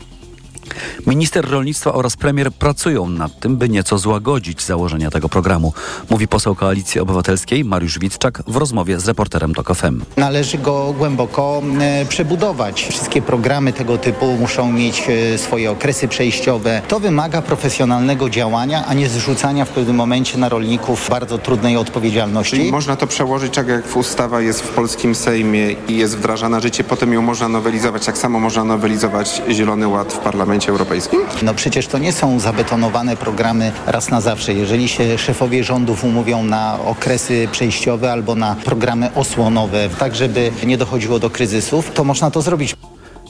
Minister 1.06 1.50
rolnictwa 1.50 1.92
oraz 1.92 2.16
premier 2.16 2.52
pracują 2.52 3.08
nad 3.08 3.40
tym, 3.40 3.56
by 3.56 3.68
nieco 3.68 3.98
złagodzić 3.98 4.62
założenia 4.62 5.10
tego 5.10 5.28
programu, 5.28 5.72
mówi 6.10 6.28
poseł 6.28 6.54
Koalicji 6.54 7.00
Obywatelskiej 7.00 7.64
Mariusz 7.64 7.98
Witczak 7.98 8.42
w 8.46 8.56
rozmowie 8.56 9.00
z 9.00 9.08
reporterem 9.08 9.54
TOK 9.54 9.74
FM. 9.74 10.02
Należy 10.16 10.58
go 10.58 10.94
głęboko 10.98 11.62
e, 11.80 12.06
przebudować. 12.06 12.86
Wszystkie 12.90 13.22
programy 13.22 13.72
tego 13.72 13.98
typu 13.98 14.26
muszą 14.26 14.72
mieć 14.72 15.02
e, 15.08 15.38
swoje 15.38 15.70
okresy 15.70 16.08
przejściowe. 16.08 16.82
To 16.88 17.00
wymaga 17.00 17.42
profesjonalnego 17.42 18.30
działania, 18.30 18.84
a 18.86 18.94
nie 18.94 19.08
zrzucania 19.08 19.64
w 19.64 19.68
pewnym 19.68 19.96
momencie 19.96 20.38
na 20.38 20.48
rolników 20.48 21.06
bardzo 21.10 21.38
trudnej 21.38 21.76
odpowiedzialności. 21.76 22.56
Czyli 22.56 22.72
można 22.72 22.96
to 22.96 23.06
przełożyć 23.06 23.54
tak 23.54 23.68
jak 23.68 23.96
ustawa 23.96 24.40
jest 24.40 24.60
w 24.62 24.68
polskim 24.68 25.14
Sejmie 25.14 25.72
i 25.88 25.96
jest 25.96 26.16
wdrażana 26.18 26.60
życie, 26.60 26.84
potem 26.84 27.12
ją 27.12 27.22
można 27.22 27.48
nowelizować. 27.48 28.06
Tak 28.06 28.18
samo 28.18 28.40
można 28.40 28.64
nowelizować 28.64 29.42
Zielony 29.50 29.88
Ład 29.88 30.12
w 30.12 30.18
Parlamencie 30.18 30.55
Europejskim? 30.68 31.20
No 31.42 31.54
przecież 31.54 31.86
to 31.86 31.98
nie 31.98 32.12
są 32.12 32.40
zabetonowane 32.40 33.16
programy 33.16 33.72
raz 33.86 34.10
na 34.10 34.20
zawsze. 34.20 34.54
Jeżeli 34.54 34.88
się 34.88 35.18
szefowie 35.18 35.64
rządów 35.64 36.04
umówią 36.04 36.44
na 36.44 36.78
okresy 36.84 37.48
przejściowe 37.52 38.12
albo 38.12 38.34
na 38.34 38.56
programy 38.64 39.14
osłonowe, 39.14 39.88
tak 39.98 40.14
żeby 40.14 40.52
nie 40.66 40.78
dochodziło 40.78 41.18
do 41.18 41.30
kryzysów, 41.30 41.90
to 41.94 42.04
można 42.04 42.30
to 42.30 42.42
zrobić. 42.42 42.76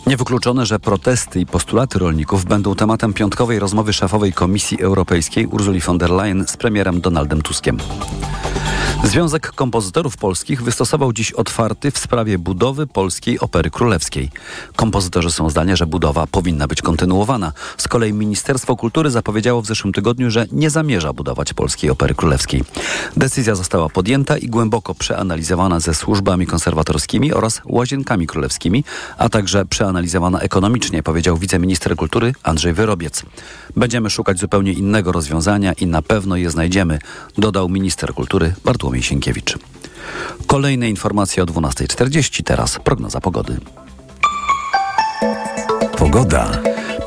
Niewykluczone, 0.07 0.67
że 0.67 0.79
protesty 0.79 1.41
i 1.41 1.47
postulaty 1.47 1.99
rolników 1.99 2.45
będą 2.45 2.75
tematem 2.75 3.13
piątkowej 3.13 3.59
rozmowy 3.59 3.93
szefowej 3.93 4.33
Komisji 4.33 4.83
Europejskiej 4.83 5.47
Ursuli 5.47 5.81
von 5.81 5.99
der 5.99 6.11
Leyen 6.11 6.47
z 6.49 6.57
premierem 6.57 7.01
Donaldem 7.01 7.43
Tuskiem. 7.43 7.79
Związek 9.05 9.53
Kompozytorów 9.53 10.17
Polskich 10.17 10.63
wystosował 10.63 11.13
dziś 11.13 11.33
otwarty 11.33 11.91
w 11.91 11.99
sprawie 11.99 12.39
budowy 12.39 12.87
Polskiej 12.87 13.41
Opery 13.41 13.71
Królewskiej. 13.71 14.31
Kompozytorzy 14.77 15.31
są 15.31 15.51
zdania, 15.51 15.77
że 15.77 15.87
budowa 15.87 16.27
powinna 16.27 16.67
być 16.67 16.83
kontynuowana. 16.83 17.53
Z 17.77 17.89
kolei 17.89 18.13
Ministerstwo 18.13 18.77
Kultury 18.77 19.11
zapowiedziało 19.11 19.63
w 19.63 19.67
zeszłym 19.67 19.93
tygodniu, 19.93 20.31
że 20.31 20.47
nie 20.53 20.71
zamierza 20.71 21.13
budować 21.13 21.55
Polskiej 21.55 21.91
Opery 21.91 22.15
Królewskiej. 22.15 22.65
Decyzja 23.17 23.55
została 23.55 23.89
podjęta 23.89 24.39
i 24.39 24.47
głęboko 24.47 24.95
przeanalizowana 24.95 25.81
ze 25.81 25.95
służbami 25.95 26.47
konserwatorskimi 26.47 27.33
oraz 27.33 27.63
łazienkami 27.65 28.27
królewskimi, 28.27 28.85
a 29.19 29.29
także 29.29 29.67
przeanalizowana 29.67 30.41
ekonomicznie, 30.41 31.03
powiedział 31.03 31.37
wiceminister 31.37 31.97
kultury 31.97 32.33
Andrzej 32.43 32.73
Wyrobiec. 32.73 33.23
Będziemy 33.77 34.11
szukać 34.11 34.39
zupełnie 34.39 34.73
innego 34.73 35.13
rozwiązania 35.13 35.73
i 35.73 35.87
na 35.87 36.03
pewno 36.03 36.37
je 36.37 36.51
znajdziemy, 36.51 36.99
dodał 37.39 37.69
minister 37.69 38.15
kultury 38.15 38.55
Bartłomiej 38.65 38.86
Sienkiewicz. 38.95 39.59
Kolejne 40.47 40.89
informacje 40.89 41.43
o 41.43 41.47
12.40, 41.47 42.43
teraz 42.43 42.79
prognoza 42.85 43.21
pogody. 43.21 43.59
Pogoda. 45.99 46.59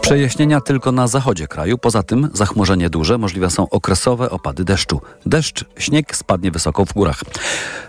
Przejaśnienia 0.01 0.61
tylko 0.61 0.91
na 0.91 1.07
zachodzie 1.07 1.47
kraju. 1.47 1.77
Poza 1.77 2.03
tym 2.03 2.29
zachmurzenie 2.33 2.89
duże, 2.89 3.17
możliwe 3.17 3.49
są 3.49 3.69
okresowe 3.69 4.29
opady 4.29 4.63
deszczu. 4.63 5.01
Deszcz, 5.25 5.65
śnieg 5.77 6.15
spadnie 6.15 6.51
wysoko 6.51 6.85
w 6.85 6.93
górach. 6.93 7.21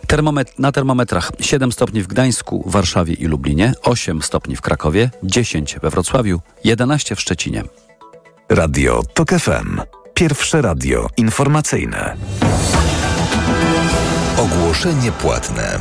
Termomet 0.06 0.58
na 0.58 0.72
termometrach 0.72 1.32
7 1.40 1.72
stopni 1.72 2.02
w 2.02 2.06
Gdańsku, 2.06 2.64
Warszawie 2.66 3.14
i 3.14 3.26
Lublinie, 3.26 3.72
8 3.82 4.22
stopni 4.22 4.56
w 4.56 4.60
Krakowie, 4.60 5.10
10 5.22 5.76
we 5.82 5.90
Wrocławiu, 5.90 6.40
11 6.64 7.16
w 7.16 7.20
Szczecinie. 7.20 7.64
Radio 8.48 9.02
TOK 9.14 9.30
FM. 9.30 9.80
Pierwsze 10.14 10.62
radio 10.62 11.08
informacyjne. 11.16 12.16
Ogłoszenie 14.40 15.12
płatne. 15.12 15.80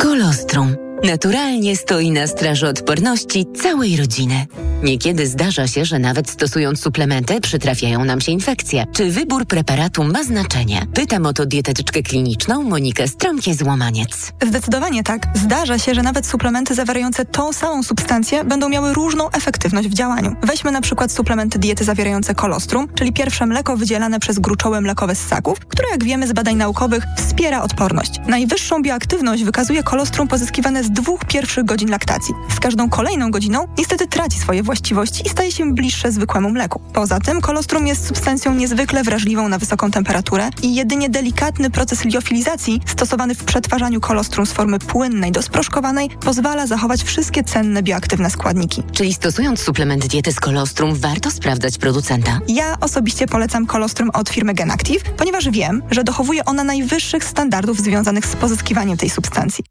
Kolostrum. 0.00 0.81
Naturalnie 1.04 1.76
stoi 1.76 2.10
na 2.10 2.26
straży 2.26 2.68
odporności 2.68 3.46
całej 3.62 3.96
rodziny. 3.96 4.46
Niekiedy 4.82 5.26
zdarza 5.26 5.66
się, 5.66 5.84
że 5.84 5.98
nawet 5.98 6.30
stosując 6.30 6.80
suplementy 6.80 7.40
przytrafiają 7.40 8.04
nam 8.04 8.20
się 8.20 8.32
infekcje. 8.32 8.84
Czy 8.92 9.10
wybór 9.10 9.46
preparatu 9.46 10.04
ma 10.04 10.24
znaczenie? 10.24 10.86
Pytam 10.94 11.26
o 11.26 11.32
to 11.32 11.46
dietetyczkę 11.46 12.02
kliniczną 12.02 12.62
Monikę 12.62 13.04
Strąkie-Złomaniec. 13.08 14.32
Zdecydowanie 14.46 15.02
tak. 15.02 15.26
Zdarza 15.34 15.78
się, 15.78 15.94
że 15.94 16.02
nawet 16.02 16.26
suplementy 16.26 16.74
zawierające 16.74 17.24
tą 17.24 17.52
samą 17.52 17.82
substancję 17.82 18.44
będą 18.44 18.68
miały 18.68 18.92
różną 18.94 19.30
efektywność 19.30 19.88
w 19.88 19.94
działaniu. 19.94 20.36
Weźmy 20.42 20.72
na 20.72 20.80
przykład 20.80 21.12
suplementy 21.12 21.58
diety 21.58 21.84
zawierające 21.84 22.34
kolostrum, 22.34 22.88
czyli 22.94 23.12
pierwsze 23.12 23.46
mleko 23.46 23.76
wydzielane 23.76 24.20
przez 24.20 24.38
gruczołe 24.38 24.80
mlekowe 24.80 25.14
ssaków, 25.14 25.58
które 25.60 25.88
jak 25.90 26.04
wiemy 26.04 26.28
z 26.28 26.32
badań 26.32 26.56
naukowych 26.56 27.04
wspiera 27.16 27.62
odporność. 27.62 28.20
Najwyższą 28.26 28.82
bioaktywność 28.82 29.44
wykazuje 29.44 29.82
kolostrum 29.82 30.28
pozyskiwane 30.28 30.84
z 30.84 30.91
dwóch 30.92 31.24
pierwszych 31.24 31.64
godzin 31.64 31.90
laktacji. 31.90 32.34
Z 32.56 32.60
każdą 32.60 32.90
kolejną 32.90 33.30
godziną 33.30 33.66
niestety 33.78 34.06
traci 34.06 34.38
swoje 34.38 34.62
właściwości 34.62 35.26
i 35.26 35.28
staje 35.28 35.52
się 35.52 35.74
bliższe 35.74 36.12
zwykłemu 36.12 36.50
mleku. 36.50 36.80
Poza 36.92 37.20
tym 37.20 37.40
kolostrum 37.40 37.86
jest 37.86 38.06
substancją 38.06 38.54
niezwykle 38.54 39.02
wrażliwą 39.02 39.48
na 39.48 39.58
wysoką 39.58 39.90
temperaturę 39.90 40.50
i 40.62 40.74
jedynie 40.74 41.08
delikatny 41.10 41.70
proces 41.70 42.04
liofilizacji 42.04 42.80
stosowany 42.86 43.34
w 43.34 43.44
przetwarzaniu 43.44 44.00
kolostrum 44.00 44.46
z 44.46 44.52
formy 44.52 44.78
płynnej 44.78 45.32
do 45.32 45.42
sproszkowanej 45.42 46.10
pozwala 46.10 46.66
zachować 46.66 47.02
wszystkie 47.02 47.44
cenne 47.44 47.82
bioaktywne 47.82 48.30
składniki. 48.30 48.82
Czyli 48.92 49.14
stosując 49.14 49.60
suplement 49.60 50.06
diety 50.06 50.32
z 50.32 50.40
kolostrum 50.40 50.94
warto 50.94 51.30
sprawdzać 51.30 51.78
producenta? 51.78 52.40
Ja 52.48 52.76
osobiście 52.80 53.26
polecam 53.26 53.66
kolostrum 53.66 54.10
od 54.10 54.28
firmy 54.28 54.54
Genactive, 54.54 55.02
ponieważ 55.16 55.50
wiem, 55.50 55.82
że 55.90 56.04
dochowuje 56.04 56.44
ona 56.44 56.64
najwyższych 56.64 57.24
standardów 57.24 57.80
związanych 57.80 58.26
z 58.26 58.36
pozyskiwaniem 58.36 58.96
tej 58.96 59.10
substancji. 59.10 59.64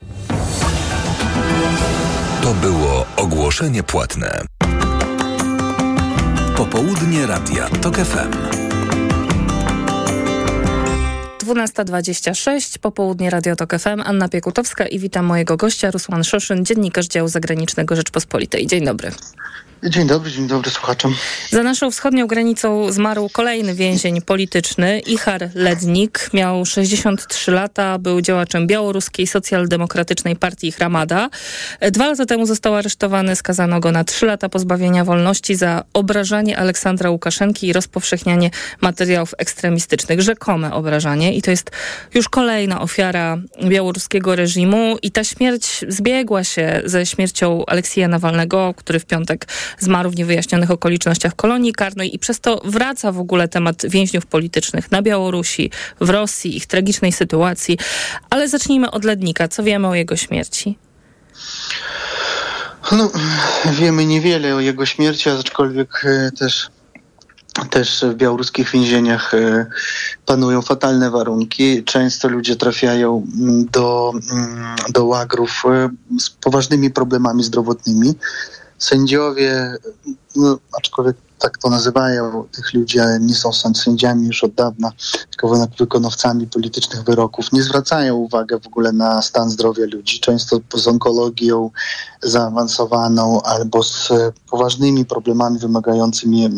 To 2.44 2.54
było 2.54 3.06
ogłoszenie 3.16 3.84
płatne. 3.84 4.42
Popołudnie 6.58 7.28
Radia 7.28 7.70
TOK 7.82 7.96
FM. 7.96 8.32
12.26, 11.46 12.78
popołudnie 12.80 13.30
Radio 13.30 13.56
Tok 13.56 13.80
FM, 13.80 14.02
Anna 14.06 14.30
Piekutowska 14.30 14.88
i 14.88 15.00
witam 15.00 15.26
mojego 15.26 15.58
gościa, 15.58 15.92
Rusłan 15.92 16.24
Szoszyn, 16.24 16.66
dziennikarz 16.66 17.08
działu 17.08 17.28
zagranicznego 17.28 17.96
Rzeczpospolitej. 17.96 18.68
Dzień 18.68 18.86
dobry. 18.86 19.12
Dzień 19.84 20.08
dobry, 20.08 20.32
dzień 20.32 20.48
dobry 20.48 20.72
słuchaczom. 20.72 21.16
Za 21.50 21.64
naszą 21.64 21.92
wschodnią 21.92 22.28
granicą 22.28 22.92
zmarł 22.92 23.30
kolejny 23.30 23.76
więzień 23.76 24.22
polityczny, 24.22 25.00
Ichar 25.00 25.50
Lednik. 25.56 26.30
Miał 26.34 26.66
63 26.66 27.52
lata, 27.52 27.98
był 28.00 28.22
działaczem 28.22 28.68
białoruskiej 28.68 29.28
socjaldemokratycznej 29.28 30.36
partii 30.36 30.72
Hramada. 30.72 31.30
Dwa 31.92 32.08
lata 32.08 32.26
temu 32.26 32.46
został 32.46 32.76
aresztowany, 32.76 33.36
skazano 33.36 33.80
go 33.80 33.92
na 33.92 34.04
trzy 34.04 34.26
lata 34.26 34.50
pozbawienia 34.50 35.06
wolności 35.06 35.56
za 35.56 35.84
obrażanie 35.94 36.58
Aleksandra 36.58 37.10
Łukaszenki 37.10 37.68
i 37.68 37.74
rozpowszechnianie 37.74 38.50
materiałów 38.82 39.34
ekstremistycznych. 39.38 40.22
Rzekome 40.22 40.74
obrażanie 40.74 41.34
i 41.34 41.42
to 41.42 41.52
jest 41.52 41.72
już 42.14 42.30
kolejna 42.30 42.82
ofiara 42.82 43.38
białoruskiego 43.64 44.36
reżimu 44.36 44.98
i 45.02 45.12
ta 45.12 45.24
śmierć 45.24 45.86
zbiegła 45.88 46.44
się 46.44 46.82
ze 46.86 47.06
śmiercią 47.06 47.66
Aleksija 47.66 48.08
Nawalnego, 48.08 48.74
który 48.78 49.00
w 49.00 49.06
piątek 49.06 49.48
zmarł 49.80 50.10
w 50.10 50.16
niewyjaśnionych 50.16 50.72
okolicznościach 50.72 51.36
kolonii 51.36 51.74
karnej 51.74 52.16
i 52.16 52.20
przez 52.20 52.40
to 52.40 52.62
wraca 52.66 53.12
w 53.12 53.20
ogóle 53.20 53.48
temat 53.48 53.86
więźniów 53.90 54.26
politycznych 54.26 54.92
na 54.92 55.02
Białorusi, 55.02 55.72
w 56.02 56.10
Rosji, 56.10 56.58
ich 56.58 56.66
tragicznej 56.66 57.12
sytuacji. 57.12 57.78
Ale 58.30 58.50
zacznijmy 58.50 58.92
od 58.92 59.06
Lednika. 59.06 59.48
Co 59.48 59.64
wiemy 59.64 59.88
o 59.88 59.96
jego 59.96 60.16
śmierci? 60.16 60.78
No, 62.92 63.12
wiemy 63.72 64.06
niewiele 64.06 64.56
o 64.56 64.60
jego 64.60 64.86
śmierci, 64.86 65.30
aczkolwiek 65.30 66.06
e, 66.06 66.32
też 66.32 66.72
też 67.70 68.06
w 68.06 68.16
białoruskich 68.16 68.72
więzieniach 68.72 69.34
e, 69.34 69.66
panują 70.26 70.62
fatalne 70.62 71.12
warunki. 71.12 71.84
Często 71.84 72.28
ludzie 72.28 72.56
trafiają 72.56 73.28
mm, 73.40 73.66
do, 73.66 74.12
mm, 74.32 74.76
do 74.90 75.06
łagrów 75.06 75.64
e, 75.66 75.90
z 76.20 76.30
poważnymi 76.30 76.92
problemami 76.92 77.44
zdrowotnymi 77.44 78.14
sędziowie, 78.84 79.78
no, 80.36 80.58
aczkolwiek 80.78 81.16
tak 81.42 81.58
to 81.58 81.70
nazywają, 81.70 82.48
tych 82.52 82.74
ludzi 82.74 82.98
nie 83.20 83.36
są 83.36 83.54
sędziami 83.54 84.28
już 84.28 84.44
od 84.44 84.54
dawna, 84.54 84.92
tylko 85.30 85.68
wykonawcami 85.80 86.48
politycznych 86.48 87.04
wyroków, 87.04 87.52
nie 87.52 87.64
zwracają 87.64 88.16
uwagi 88.16 88.56
w 88.64 88.68
ogóle 88.68 88.92
na 88.92 89.22
stan 89.22 89.50
zdrowia 89.50 89.86
ludzi, 89.94 90.20
często 90.20 90.60
z 90.76 90.88
onkologią 90.88 91.70
zaawansowaną 92.22 93.42
albo 93.42 93.84
z 93.84 94.10
poważnymi 94.50 95.06
problemami 95.06 95.60
wymagającymi 95.60 96.50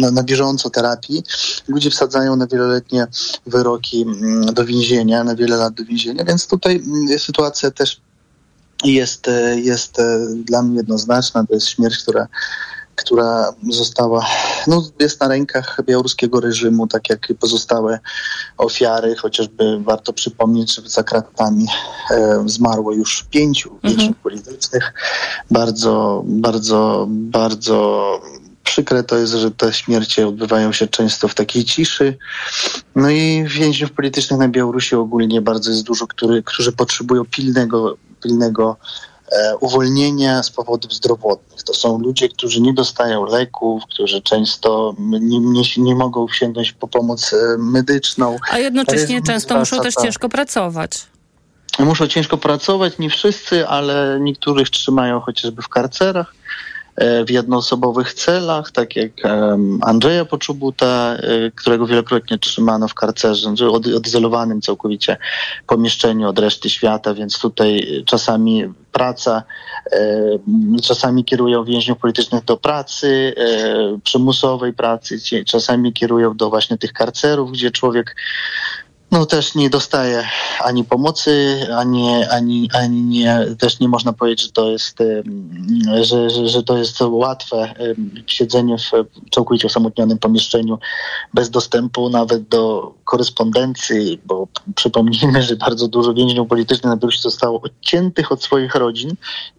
na, 0.00 0.10
na 0.10 0.22
bieżąco 0.22 0.70
terapii. 0.70 1.24
Ludzie 1.68 1.90
wsadzają 1.90 2.36
na 2.36 2.46
wieloletnie 2.46 3.06
wyroki 3.46 4.06
do 4.52 4.64
więzienia, 4.64 5.24
na 5.24 5.36
wiele 5.36 5.56
lat 5.56 5.74
do 5.74 5.84
więzienia, 5.84 6.24
więc 6.24 6.46
tutaj 6.46 6.82
sytuacja 7.18 7.70
też 7.70 8.00
jest, 8.84 9.28
e, 9.28 9.60
jest 9.60 9.98
e, 9.98 10.26
dla 10.34 10.62
mnie 10.62 10.76
jednoznaczna. 10.76 11.46
To 11.46 11.54
jest 11.54 11.68
śmierć, 11.68 11.98
która, 11.98 12.26
która 12.94 13.52
została 13.70 14.26
no, 14.66 14.90
jest 15.00 15.20
na 15.20 15.28
rękach 15.28 15.78
białoruskiego 15.86 16.40
reżimu, 16.40 16.86
tak 16.86 17.10
jak 17.10 17.30
i 17.30 17.34
pozostałe 17.34 18.00
ofiary, 18.58 19.16
chociażby 19.16 19.80
warto 19.80 20.12
przypomnieć, 20.12 20.74
że 20.74 20.82
za 20.88 21.02
kratami 21.02 21.66
e, 22.10 22.42
zmarło 22.46 22.92
już 22.92 23.26
pięciu 23.30 23.78
więźniów 23.84 24.16
politycznych. 24.16 24.92
Bardzo, 25.50 26.22
bardzo, 26.26 27.06
bardzo 27.08 28.20
przykre 28.74 29.02
to 29.02 29.16
jest, 29.16 29.32
że 29.32 29.50
te 29.50 29.72
śmierci 29.72 30.22
odbywają 30.22 30.72
się 30.72 30.86
często 30.86 31.28
w 31.28 31.34
takiej 31.34 31.64
ciszy. 31.64 32.18
No 32.94 33.10
i 33.10 33.44
więźniów 33.48 33.92
politycznych 33.92 34.40
na 34.40 34.48
Białorusi 34.48 34.96
ogólnie 34.96 35.40
bardzo 35.40 35.70
jest 35.70 35.82
dużo, 35.82 36.06
który, 36.06 36.42
którzy 36.42 36.72
potrzebują 36.72 37.24
pilnego, 37.24 37.96
pilnego 38.22 38.76
e, 39.32 39.56
uwolnienia 39.56 40.42
z 40.42 40.50
powodów 40.50 40.92
zdrowotnych. 40.92 41.62
To 41.62 41.74
są 41.74 41.98
ludzie, 41.98 42.28
którzy 42.28 42.60
nie 42.60 42.74
dostają 42.74 43.24
leków, 43.24 43.82
którzy 43.90 44.22
często 44.22 44.94
nie, 44.98 45.40
nie, 45.40 45.62
nie 45.76 45.94
mogą 45.94 46.28
sięgnąć 46.28 46.72
po 46.72 46.88
pomoc 46.88 47.32
e, 47.32 47.58
medyczną. 47.58 48.36
A 48.50 48.58
jednocześnie 48.58 49.22
często 49.22 49.58
muszą 49.58 49.80
też 49.80 49.94
ciężko 49.94 50.28
pracować. 50.28 51.06
Muszą 51.78 52.06
ciężko 52.06 52.36
pracować, 52.36 52.98
nie 52.98 53.10
wszyscy, 53.10 53.68
ale 53.68 54.18
niektórych 54.20 54.70
trzymają 54.70 55.20
chociażby 55.20 55.62
w 55.62 55.68
karcerach, 55.68 56.34
w 57.26 57.30
jednoosobowych 57.30 58.14
celach, 58.14 58.70
tak 58.70 58.96
jak 58.96 59.12
Andrzeja 59.80 60.24
Poczubuta, 60.24 61.16
e, 61.16 61.50
którego 61.50 61.86
wielokrotnie 61.86 62.38
trzymano 62.38 62.88
w 62.88 62.94
karcerze, 62.94 63.56
że 63.56 63.68
od, 63.68 63.86
odizolowanym 63.86 64.60
całkowicie 64.60 65.16
pomieszczeniu 65.66 66.28
od 66.28 66.38
reszty 66.38 66.70
świata, 66.70 67.14
więc 67.14 67.38
tutaj 67.38 68.02
czasami 68.06 68.64
praca, 68.92 69.42
e, 69.92 70.80
czasami 70.82 71.24
kierują 71.24 71.64
więźniów 71.64 71.98
politycznych 71.98 72.44
do 72.44 72.56
pracy, 72.56 73.34
e, 73.36 73.98
przymusowej 74.04 74.72
pracy, 74.72 75.18
czasami 75.46 75.92
kierują 75.92 76.36
do 76.36 76.50
właśnie 76.50 76.78
tych 76.78 76.92
karcerów, 76.92 77.52
gdzie 77.52 77.70
człowiek 77.70 78.16
no 79.10 79.26
też 79.26 79.54
nie 79.54 79.70
dostaje 79.70 80.24
ani 80.60 80.84
pomocy, 80.84 81.66
ani, 81.76 82.24
ani, 82.24 82.68
ani 82.74 83.02
nie, 83.02 83.46
też 83.58 83.80
nie 83.80 83.88
można 83.88 84.12
powiedzieć, 84.12 84.42
że 84.42 84.52
to 84.52 84.70
jest, 84.70 84.98
że, 86.02 86.30
że, 86.30 86.48
że 86.48 86.62
to 86.62 86.78
jest 86.78 87.00
łatwe 87.00 87.74
siedzenie 88.26 88.76
w 88.78 88.90
całkowicie 89.34 89.66
osamotnionym 89.66 90.18
pomieszczeniu 90.18 90.78
bez 91.34 91.50
dostępu 91.50 92.10
nawet 92.10 92.48
do 92.48 92.94
korespondencji, 93.04 94.20
bo 94.26 94.48
przypomnijmy, 94.74 95.42
że 95.42 95.56
bardzo 95.56 95.88
dużo 95.88 96.14
więźniów 96.14 96.48
politycznych 96.48 96.90
na 96.90 96.96
Białorusi 96.96 97.20
zostało 97.20 97.60
odciętych 97.60 98.32
od 98.32 98.42
swoich 98.42 98.74
rodzin 98.74 99.10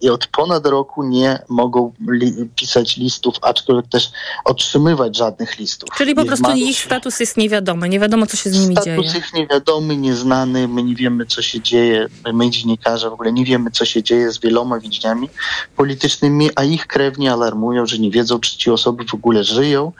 i 0.01 0.10
od 0.10 0.27
ponad 0.27 0.65
roku 0.67 1.03
nie 1.03 1.39
mogą 1.49 1.93
li- 2.12 2.49
pisać 2.55 2.97
listów, 2.97 3.36
aczkolwiek 3.41 3.88
też 3.88 4.12
otrzymywać 4.45 5.17
żadnych 5.17 5.60
listów. 5.60 5.89
Czyli 5.97 6.15
po 6.15 6.25
prostu 6.25 6.51
ich 6.55 6.79
status 6.79 7.19
jest 7.19 7.38
niewiadomy, 7.38 7.89
nie 7.89 7.99
wiadomo 7.99 8.25
co 8.25 8.38
się 8.38 8.49
z 8.49 8.60
nimi 8.60 8.75
dzieje. 8.84 8.97
Status 8.97 9.15
ich 9.15 9.34
niewiadomy, 9.36 9.98
nieznany, 9.98 10.67
my 10.67 10.84
nie 10.84 10.95
wiemy, 10.95 11.26
co 11.26 11.41
się 11.41 11.62
dzieje, 11.62 12.08
my 12.34 12.50
dziennikarze 12.50 13.10
w 13.10 13.13
ogóle 13.13 13.34
nie 13.34 13.45
wiemy, 13.45 13.71
co 13.71 13.86
się 13.86 14.04
dzieje 14.04 14.32
z 14.32 14.39
wieloma 14.39 14.80
więźniami 14.80 15.30
politycznymi, 15.76 16.50
a 16.56 16.63
ich 16.63 16.88
krewni 16.88 17.30
alarmują, 17.30 17.86
że 17.86 17.98
nie 17.98 18.12
wiedzą, 18.12 18.39
czy 18.39 18.58
ci 18.58 18.71
osoby 18.71 19.06
w 19.06 19.13
ogóle 19.13 19.43
żyją. 19.43 19.91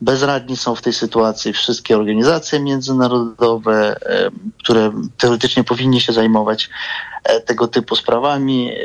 Bezradni 0.00 0.56
są 0.56 0.74
w 0.74 0.82
tej 0.82 0.92
sytuacji 0.92 1.52
wszystkie 1.52 1.96
organizacje 1.96 2.60
międzynarodowe, 2.60 3.96
które 4.58 4.92
teoretycznie 5.18 5.64
powinny 5.64 6.00
się 6.00 6.12
zajmować 6.12 6.70
tego 7.46 7.68
typu 7.68 7.96
sprawami, 7.96 8.70
e, 8.70 8.76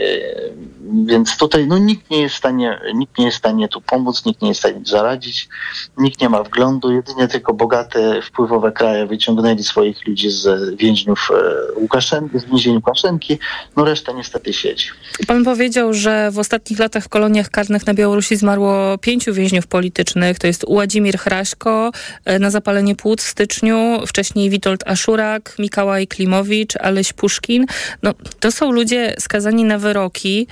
więc 1.06 1.38
tutaj 1.38 1.68
no, 1.68 1.78
nikt 1.78 2.10
nie 2.10 2.22
jest 2.22 2.36
w 2.36 2.38
stanie, 2.38 2.80
nikt 2.96 3.18
nie 3.18 3.26
jest 3.26 3.38
w 3.38 3.40
stanie 3.40 3.68
tu 3.68 3.82
pomóc, 3.82 4.26
nikt 4.26 4.42
nie 4.42 4.48
jest 4.48 4.60
w 4.60 4.64
stanie 4.64 4.82
zaradzić, 4.86 5.50
nikt 5.98 6.22
nie 6.22 6.30
ma 6.30 6.44
wglądu, 6.44 6.92
jedynie 6.92 7.28
tylko 7.28 7.54
bogate, 7.54 8.22
wpływowe 8.22 8.72
kraje 8.72 9.06
wyciągnęli 9.06 9.64
swoich 9.64 10.08
ludzi 10.08 10.30
z 10.30 10.76
więźniów 10.76 11.30
e, 11.32 11.80
Łukaszenki, 11.80 12.40
z 12.40 12.46
więzień 12.46 12.76
Łukaszenki, 12.76 13.40
no 13.76 13.86
reszta 13.86 14.12
niestety 14.12 14.54
siedzi. 14.54 14.90
Pan 15.28 15.44
powiedział, 15.44 15.94
że 15.94 16.32
w 16.32 16.40
ostatnich 16.40 16.80
latach 16.80 17.04
w 17.04 17.10
koloniach 17.10 17.50
karnych 17.50 17.88
na 17.88 17.94
Białorusi 17.94 18.36
zmarło 18.36 18.98
pięciu 18.98 19.34
więźniów 19.34 19.68
politycznych. 19.68 20.40
To 20.40 20.48
jest 20.48 20.66
Władimir 20.68 21.18
Hraśko 21.18 21.92
e, 22.26 22.40
na 22.40 22.50
zapalenie 22.50 22.96
płuc 22.96 23.24
w 23.24 23.28
styczniu, 23.28 24.00
wcześniej 24.08 24.50
Witold 24.50 24.88
Aszurak, 24.88 25.56
Mikołaj 25.60 26.08
Klimowicz, 26.08 26.76
Aleś 26.80 27.14
Puszkin. 27.14 27.66
No, 28.04 28.14
to 28.40 28.52
są 28.52 28.72
ludzie 28.72 29.16
skazani 29.20 29.64
na 29.64 29.78
wyroki 29.78 30.48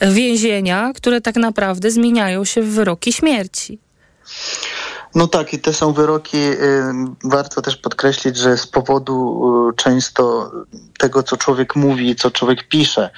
więzienia, 0.00 0.92
które 0.94 1.20
tak 1.20 1.36
naprawdę 1.36 1.90
zmieniają 1.90 2.44
się 2.44 2.62
w 2.62 2.68
wyroki 2.68 3.12
śmierci. 3.12 3.78
No 5.14 5.28
tak, 5.28 5.52
i 5.54 5.58
te 5.58 5.72
są 5.72 5.92
wyroki, 5.92 6.36
y, 6.36 6.82
warto 7.24 7.62
też 7.62 7.76
podkreślić, 7.76 8.36
że 8.36 8.56
z 8.56 8.66
powodu 8.66 9.68
y, 9.70 9.76
często 9.76 10.52
tego, 10.98 11.22
co 11.22 11.36
człowiek 11.36 11.76
mówi, 11.76 12.16
co 12.16 12.30
człowiek 12.30 12.68
pisze. 12.68 13.10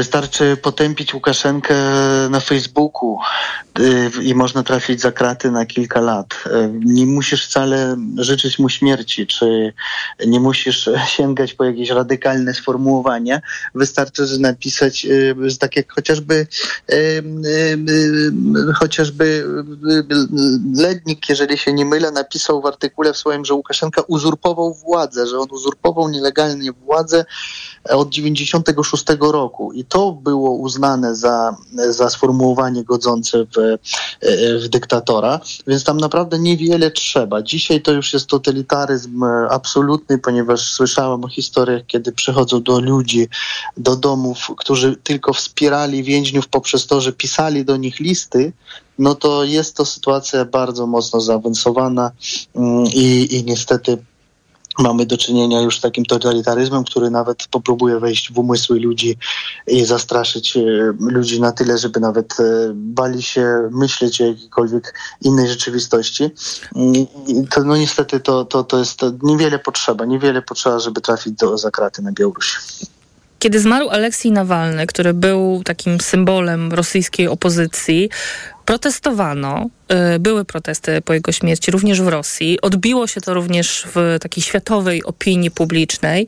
Wystarczy 0.00 0.56
potępić 0.56 1.14
Łukaszenkę 1.14 1.74
na 2.30 2.40
Facebooku 2.40 3.18
y, 3.78 4.10
i 4.22 4.34
można 4.34 4.62
trafić 4.62 5.00
za 5.00 5.12
kraty 5.12 5.50
na 5.50 5.66
kilka 5.66 6.00
lat. 6.00 6.44
Y, 6.46 6.50
Nie 6.84 7.06
musisz 7.06 7.46
wcale 7.46 7.96
życzyć 8.16 8.58
mu 8.58 8.68
śmierci, 8.68 9.26
czy 9.26 9.72
nie 10.26 10.40
musisz 10.40 10.88
sięgać 11.16 11.54
po 11.54 11.64
jakieś 11.64 11.90
radykalne 11.90 12.54
sformułowania. 12.54 13.40
Wystarczy, 13.74 14.22
napisać, 14.38 15.04
y, 15.04 15.58
tak 15.60 15.76
jak 15.76 15.92
chociażby 15.92 16.46
chociażby 18.74 19.44
Lednik, 20.74 21.28
jeżeli 21.28 21.58
się 21.58 21.72
nie 21.72 21.84
mylę, 21.84 22.10
napisał 22.10 22.62
w 22.62 22.66
artykule 22.66 23.12
w 23.12 23.16
swoim, 23.16 23.44
że 23.44 23.54
Łukaszenka 23.54 24.02
uzurpował 24.02 24.74
władzę, 24.74 25.26
że 25.26 25.38
on 25.38 25.48
uzurpował 25.50 26.08
nielegalnie 26.08 26.72
władzę 26.72 27.24
od 27.88 28.08
96 28.08 29.04
roku 29.20 29.72
i 29.72 29.84
to 29.84 30.12
było 30.12 30.50
uznane 30.50 31.16
za, 31.16 31.56
za 31.88 32.10
sformułowanie 32.10 32.84
godzące 32.84 33.44
w, 33.44 33.78
w 34.64 34.68
dyktatora, 34.68 35.40
więc 35.66 35.84
tam 35.84 35.96
naprawdę 35.96 36.38
niewiele 36.38 36.90
trzeba. 36.90 37.42
Dzisiaj 37.42 37.82
to 37.82 37.92
już 37.92 38.12
jest 38.12 38.26
totalitaryzm 38.26 39.24
e, 39.24 39.48
absolutny, 39.50 40.18
ponieważ 40.18 40.60
słyszałem 40.60 41.24
o 41.24 41.28
historiach, 41.28 41.82
kiedy 41.86 42.12
przychodzą 42.12 42.62
do 42.62 42.80
ludzi, 42.80 43.28
do 43.76 43.96
domów, 43.96 44.50
którzy 44.56 44.96
tylko 44.96 45.32
wspierali 45.32 46.02
więźniów 46.02 46.48
poprzez 46.48 46.86
to, 46.86 47.00
że 47.00 47.12
pisali 47.12 47.64
do 47.64 47.76
nich 47.76 48.00
listy, 48.00 48.52
no 48.98 49.14
to 49.14 49.44
jest 49.44 49.76
to 49.76 49.84
sytuacja 49.84 50.44
bardzo 50.44 50.86
mocno 50.86 51.20
zaawansowana 51.20 52.10
mm, 52.54 52.84
i, 52.84 53.28
i 53.30 53.44
niestety 53.44 53.98
mamy 54.80 55.06
do 55.06 55.18
czynienia 55.18 55.60
już 55.60 55.78
z 55.78 55.80
takim 55.80 56.04
totalitaryzmem, 56.04 56.84
który 56.84 57.10
nawet 57.10 57.46
popróbuje 57.50 57.98
wejść 57.98 58.32
w 58.32 58.38
umysły 58.38 58.80
ludzi 58.80 59.16
i 59.66 59.84
zastraszyć 59.84 60.56
e, 60.56 60.60
ludzi 61.00 61.40
na 61.40 61.52
tyle, 61.52 61.78
żeby 61.78 62.00
nawet 62.00 62.40
e, 62.40 62.44
bali 62.74 63.22
się 63.22 63.68
myśleć 63.70 64.20
o 64.20 64.24
jakiejkolwiek 64.24 64.94
innej 65.22 65.48
rzeczywistości. 65.48 66.30
I 66.76 67.06
i 67.26 67.46
to, 67.48 67.64
no 67.64 67.76
niestety 67.76 68.20
to, 68.20 68.44
to, 68.44 68.64
to 68.64 68.78
jest 68.78 68.96
to 68.96 69.12
niewiele 69.22 69.58
potrzeba, 69.58 70.04
niewiele 70.04 70.42
potrzeba, 70.42 70.78
żeby 70.78 71.00
trafić 71.00 71.32
do 71.32 71.58
zakraty 71.58 72.02
na 72.02 72.12
Białorusi. 72.12 72.56
Kiedy 73.38 73.60
zmarł 73.60 73.88
Aleksiej 73.88 74.32
Nawalny, 74.32 74.86
który 74.86 75.14
był 75.14 75.62
takim 75.64 76.00
symbolem 76.00 76.72
rosyjskiej 76.72 77.28
opozycji, 77.28 78.10
protestowano, 78.70 79.66
y, 80.14 80.18
były 80.18 80.44
protesty 80.44 81.02
po 81.02 81.12
jego 81.14 81.32
śmierci 81.32 81.70
również 81.70 82.02
w 82.02 82.08
Rosji. 82.08 82.60
Odbiło 82.60 83.06
się 83.06 83.20
to 83.20 83.34
również 83.34 83.86
w 83.94 84.16
takiej 84.20 84.42
światowej 84.42 85.04
opinii 85.04 85.50
publicznej. 85.50 86.26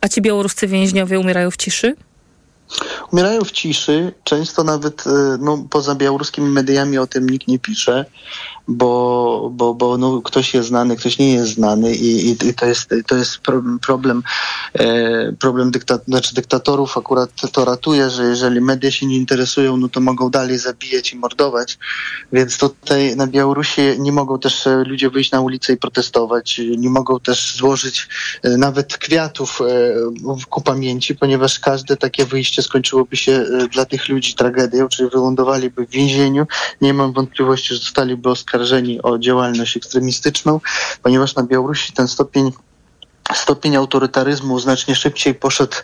A 0.00 0.08
ci 0.08 0.22
białoruscy 0.22 0.66
więźniowie 0.66 1.20
umierają 1.20 1.50
w 1.50 1.56
ciszy? 1.56 1.96
Umierają 3.12 3.44
w 3.44 3.50
ciszy, 3.50 4.12
często 4.24 4.64
nawet 4.64 5.06
e, 5.06 5.10
no, 5.40 5.66
poza 5.70 5.94
białoruskimi 5.94 6.48
mediami 6.48 6.98
o 6.98 7.06
tym 7.06 7.30
nikt 7.30 7.48
nie 7.48 7.58
pisze, 7.58 8.04
bo, 8.68 9.50
bo, 9.52 9.74
bo 9.74 9.98
no, 9.98 10.22
ktoś 10.22 10.54
jest 10.54 10.68
znany, 10.68 10.96
ktoś 10.96 11.18
nie 11.18 11.32
jest 11.32 11.50
znany 11.54 11.94
i, 11.94 12.30
i, 12.30 12.54
to 12.54 12.66
jest, 12.66 12.94
to 13.06 13.16
jest 13.16 13.38
pro- 13.38 13.62
problem, 13.82 14.22
e, 14.74 15.32
problem 15.32 15.70
dykta, 15.70 15.98
znaczy 16.08 16.34
dyktatorów 16.34 16.98
akurat 16.98 17.30
to 17.52 17.64
ratuje, 17.64 18.10
że 18.10 18.24
jeżeli 18.24 18.60
media 18.60 18.90
się 18.90 19.06
nie 19.06 19.16
interesują, 19.16 19.76
no 19.76 19.88
to 19.88 20.00
mogą 20.00 20.30
dalej 20.30 20.58
zabijać 20.58 21.12
i 21.12 21.16
mordować, 21.16 21.78
więc 22.32 22.58
tutaj 22.58 23.16
na 23.16 23.26
Białorusi 23.26 23.80
nie 23.98 24.12
mogą 24.12 24.38
też 24.38 24.66
e, 24.66 24.84
ludzie 24.86 25.10
wyjść 25.10 25.30
na 25.30 25.40
ulicę 25.40 25.72
i 25.72 25.76
protestować, 25.76 26.60
nie 26.78 26.90
mogą 26.90 27.20
też 27.20 27.56
złożyć 27.56 28.08
e, 28.42 28.56
nawet 28.56 28.96
kwiatów 28.96 29.58
ku 30.50 30.60
pamięci, 30.60 31.14
ponieważ 31.14 31.58
każde 31.58 31.96
takie 31.96 32.24
wyjście 32.24 32.62
skończyłoby 32.62 33.16
się 33.16 33.44
dla 33.72 33.84
tych 33.84 34.08
ludzi 34.08 34.34
tragedią, 34.34 34.88
czyli 34.88 35.10
wylądowaliby 35.10 35.86
w 35.86 35.90
więzieniu. 35.90 36.46
Nie 36.80 36.94
mam 36.94 37.12
wątpliwości, 37.12 37.74
że 37.74 37.80
zostaliby 37.80 38.28
oskarżeni 38.28 38.57
o 39.02 39.18
działalność 39.18 39.76
ekstremistyczną, 39.76 40.60
ponieważ 41.02 41.34
na 41.34 41.42
Białorusi 41.42 41.92
ten 41.92 42.08
stopień 42.08 42.52
stopień 43.34 43.76
autorytaryzmu 43.76 44.58
znacznie 44.58 44.94
szybciej 44.94 45.34
poszedł, 45.34 45.76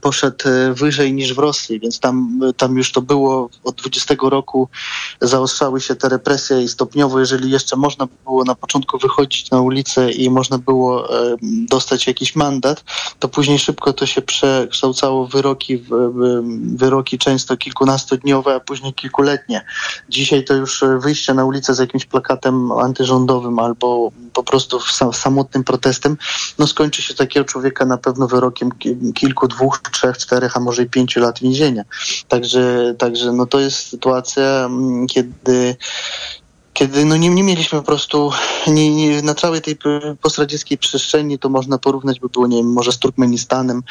poszedł 0.00 0.44
wyżej 0.72 1.12
niż 1.12 1.34
w 1.34 1.38
Rosji, 1.38 1.80
więc 1.80 2.00
tam, 2.00 2.40
tam 2.56 2.76
już 2.76 2.92
to 2.92 3.02
było 3.02 3.48
od 3.64 3.74
20 3.74 4.14
roku 4.22 4.68
zaostrzały 5.20 5.80
się 5.80 5.96
te 5.96 6.08
represje 6.08 6.62
i 6.62 6.68
stopniowo, 6.68 7.20
jeżeli 7.20 7.50
jeszcze 7.50 7.76
można 7.76 8.06
było 8.24 8.44
na 8.44 8.54
początku 8.54 8.98
wychodzić 8.98 9.50
na 9.50 9.60
ulicę 9.60 10.10
i 10.10 10.30
można 10.30 10.58
było 10.58 11.08
dostać 11.42 12.06
jakiś 12.06 12.36
mandat, 12.36 12.84
to 13.18 13.28
później 13.28 13.58
szybko 13.58 13.92
to 13.92 14.06
się 14.06 14.22
przekształcało 14.22 15.26
w 15.26 15.30
wyroki, 15.30 15.78
w 15.78 15.94
wyroki 16.76 17.18
często 17.18 17.56
kilkunastodniowe, 17.56 18.54
a 18.54 18.60
później 18.60 18.94
kilkuletnie. 18.94 19.64
Dzisiaj 20.08 20.44
to 20.44 20.54
już 20.54 20.84
wyjście 20.98 21.34
na 21.34 21.44
ulicę 21.44 21.74
z 21.74 21.78
jakimś 21.78 22.06
plakatem 22.06 22.72
antyrządowym 22.72 23.58
albo 23.58 24.12
po 24.32 24.42
prostu 24.42 24.80
samotnym 25.12 25.64
protestem, 25.74 26.16
no 26.58 26.66
skończy 26.66 27.02
się 27.02 27.14
takiego 27.14 27.44
człowieka 27.44 27.84
na 27.84 27.98
pewno 27.98 28.26
wyrokiem 28.28 28.70
kilku, 29.14 29.48
dwóch, 29.48 29.80
trzech, 29.92 30.18
czterech, 30.18 30.56
a 30.56 30.60
może 30.60 30.82
i 30.82 30.86
pięciu 30.86 31.20
lat 31.20 31.40
więzienia. 31.40 31.84
Także, 32.28 32.94
także 32.98 33.32
no 33.32 33.46
to 33.46 33.60
jest 33.60 33.76
sytuacja, 33.76 34.64
mm, 34.64 35.06
kiedy 35.06 35.76
kiedy 36.74 37.04
no 37.04 37.16
nie, 37.16 37.28
nie 37.28 37.42
mieliśmy 37.42 37.78
po 37.78 37.84
prostu 37.84 38.30
nie, 38.66 38.94
nie, 38.94 39.22
na 39.22 39.34
całej 39.34 39.62
tej 39.62 39.78
postradzieckiej 40.20 40.78
przestrzeni, 40.78 41.38
to 41.38 41.48
można 41.48 41.78
porównać 41.78 42.20
by 42.20 42.28
było, 42.28 42.46
nie 42.46 42.56
wiem, 42.56 42.72
może 42.72 42.92
z 42.92 42.98
Turkmenistanem, 42.98 43.82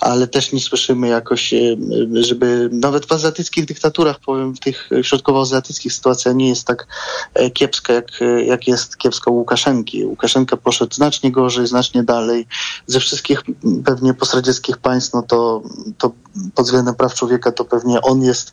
ale 0.00 0.26
też 0.26 0.52
nie 0.52 0.60
słyszymy 0.60 1.08
jakoś, 1.08 1.54
e, 1.54 1.76
żeby 2.12 2.68
nawet 2.72 3.06
w 3.06 3.12
azjatyckich 3.12 3.64
dyktaturach, 3.64 4.20
powiem, 4.20 4.54
w 4.54 4.60
tych 4.60 4.90
środkowoazjatyckich 5.02 5.92
sytuacja 5.92 6.32
nie 6.32 6.48
jest 6.48 6.66
tak 6.66 6.86
e, 7.34 7.50
kiepska, 7.50 7.92
jak, 7.92 8.06
jak 8.46 8.68
jest 8.68 8.96
kiepska 8.96 9.30
u 9.30 9.34
Łukaszenki. 9.34 10.04
Łukaszenka 10.04 10.56
poszedł 10.56 10.94
znacznie 10.94 11.32
gorzej, 11.32 11.66
znacznie 11.66 12.02
dalej. 12.02 12.46
Ze 12.86 13.00
wszystkich 13.00 13.42
pewnie 13.84 14.14
postradzieckich 14.14 14.76
państw, 14.78 15.14
no 15.14 15.22
to, 15.22 15.62
to 15.98 16.12
pod 16.54 16.64
względem 16.64 16.94
praw 16.94 17.14
człowieka 17.14 17.52
to 17.52 17.64
pewnie 17.64 18.00
on 18.02 18.22
jest 18.22 18.52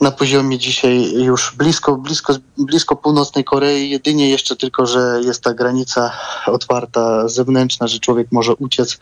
na 0.00 0.10
poziomie 0.10 0.58
dzisiaj 0.58 1.12
już 1.12 1.54
blisko, 1.56 1.96
blisko, 1.96 2.34
blisko 2.58 2.96
północnej 2.96 3.44
Korei, 3.44 3.90
jedynie 3.90 4.30
jeszcze 4.30 4.56
tylko, 4.56 4.86
że 4.86 5.20
jest 5.24 5.42
ta 5.42 5.54
granica 5.54 6.12
otwarta 6.46 7.28
zewnętrzna, 7.28 7.88
że 7.88 7.98
człowiek 7.98 8.28
może 8.32 8.54
uciec 8.54 8.98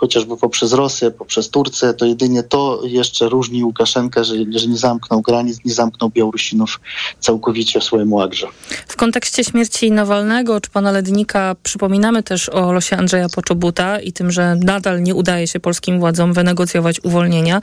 chociażby 0.00 0.36
poprzez 0.36 0.72
Rosję, 0.72 1.10
poprzez 1.10 1.50
Turcję, 1.50 1.94
to 1.94 2.06
jedynie 2.06 2.42
to 2.42 2.80
jeszcze 2.84 3.28
różni 3.28 3.64
Łukaszenkę, 3.64 4.24
że, 4.24 4.34
że 4.50 4.66
nie 4.66 4.76
zamknął 4.76 5.22
granic, 5.22 5.58
nie 5.64 5.72
zamknął 5.72 6.10
Białorusinów 6.10 6.80
całkowicie 7.20 7.80
w 7.80 7.84
swoim 7.84 8.12
łagrze. 8.12 8.46
W 8.88 8.96
kontekście 8.96 9.44
śmierci 9.44 9.90
Nawalnego 9.90 10.60
czy 10.60 10.70
pana 10.70 10.90
Lednika 10.90 11.56
przypominamy 11.62 12.22
też 12.22 12.48
o 12.48 12.72
losie 12.72 12.96
Andrzeja 12.96 13.28
Poczobuta 13.28 14.00
i 14.00 14.12
tym, 14.12 14.30
że 14.30 14.56
nadal 14.56 15.02
nie 15.02 15.14
udaje 15.14 15.46
się 15.46 15.60
polskim 15.60 16.00
władzom 16.00 16.32
wynegocjować 16.32 17.04
uwolnienia. 17.04 17.60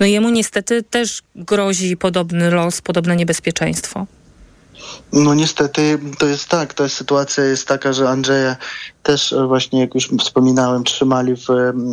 No 0.00 0.06
jemu 0.06 0.30
niestety 0.30 0.82
też 0.82 1.22
grozi 1.36 1.96
podobny 1.96 2.50
los, 2.50 2.80
podobne 2.80 3.16
niebezpieczeństwo. 3.16 4.06
No 5.12 5.34
niestety 5.34 5.98
to 6.18 6.26
jest 6.26 6.48
tak, 6.48 6.74
ta 6.74 6.88
sytuacja 6.88 7.44
jest 7.44 7.68
taka, 7.68 7.92
że 7.92 8.08
Andrzeja 8.08 8.56
też 9.02 9.32
e, 9.32 9.46
właśnie, 9.46 9.80
jak 9.80 9.94
już 9.94 10.10
wspominałem, 10.20 10.84
trzymali 10.84 11.36
w 11.36 11.46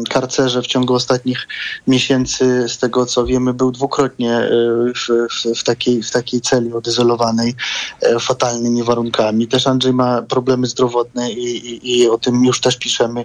karcerze 0.09 0.61
w 0.61 0.67
ciągu 0.67 0.93
ostatnich 0.93 1.47
miesięcy. 1.87 2.69
Z 2.69 2.77
tego 2.77 3.05
co 3.05 3.25
wiemy, 3.25 3.53
był 3.53 3.71
dwukrotnie 3.71 4.33
e, 4.33 4.49
w, 4.95 5.27
w, 5.31 5.59
w 5.59 5.63
takiej, 5.63 6.03
w 6.03 6.11
takiej 6.11 6.41
celi 6.41 6.73
odizolowanej 6.73 7.55
e, 8.01 8.19
fatalnymi 8.19 8.83
warunkami. 8.83 9.47
Też 9.47 9.67
Andrzej 9.67 9.93
ma 9.93 10.21
problemy 10.21 10.67
zdrowotne 10.67 11.31
i, 11.31 11.45
i, 11.45 11.99
i 11.99 12.09
o 12.09 12.17
tym 12.17 12.45
już 12.45 12.61
też 12.61 12.77
piszemy 12.77 13.23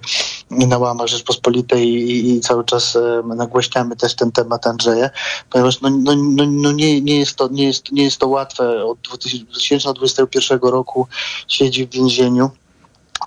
na 0.51 0.77
łamach 0.77 1.07
Rzeczpospolitej 1.07 1.87
i, 1.87 2.35
i 2.35 2.41
cały 2.41 2.63
czas 2.63 2.97
nagłaśniamy 3.35 3.95
też 3.95 4.15
ten 4.15 4.31
temat 4.31 4.67
Andrzeja, 4.67 5.09
ponieważ 5.49 5.81
no, 5.81 5.89
no, 5.89 6.15
no, 6.15 6.43
no 6.51 6.71
nie, 6.71 7.01
nie, 7.01 7.19
jest 7.19 7.35
to, 7.35 7.47
nie, 7.47 7.63
jest, 7.63 7.91
nie 7.91 8.03
jest 8.03 8.17
to 8.17 8.27
łatwe. 8.27 8.85
Od 8.85 8.97
2021 9.55 10.59
roku 10.61 11.07
siedzi 11.47 11.85
w 11.85 11.89
więzieniu 11.89 12.49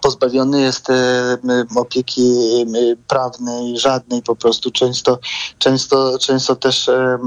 pozbawiony 0.00 0.60
jest 0.60 0.90
e, 0.90 1.38
opieki 1.76 2.22
prawnej, 3.08 3.78
żadnej 3.78 4.22
po 4.22 4.36
prostu. 4.36 4.70
Często, 4.70 5.18
często, 5.58 6.18
często 6.18 6.56
też 6.56 6.88
e, 6.88 7.18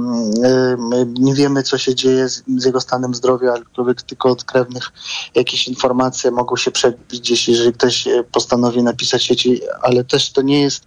nie 1.19 1.33
wiemy, 1.33 1.63
co 1.63 1.77
się 1.77 1.95
dzieje 1.95 2.29
z, 2.29 2.65
jego 2.65 2.81
stanem 2.81 3.15
zdrowia, 3.15 3.53
aczkolwiek 3.53 4.01
tylko 4.01 4.29
od 4.29 4.43
krewnych 4.43 4.91
jakieś 5.35 5.67
informacje 5.67 6.31
mogą 6.31 6.55
się 6.55 6.71
przebić 6.71 7.19
gdzieś, 7.19 7.47
jeżeli 7.49 7.73
ktoś 7.73 8.07
e, 8.07 8.23
postanowi 8.23 8.83
napisać 8.83 9.23
sieci, 9.23 9.61
ale 9.81 10.03
też 10.03 10.31
to 10.31 10.41
nie 10.41 10.61
jest, 10.61 10.83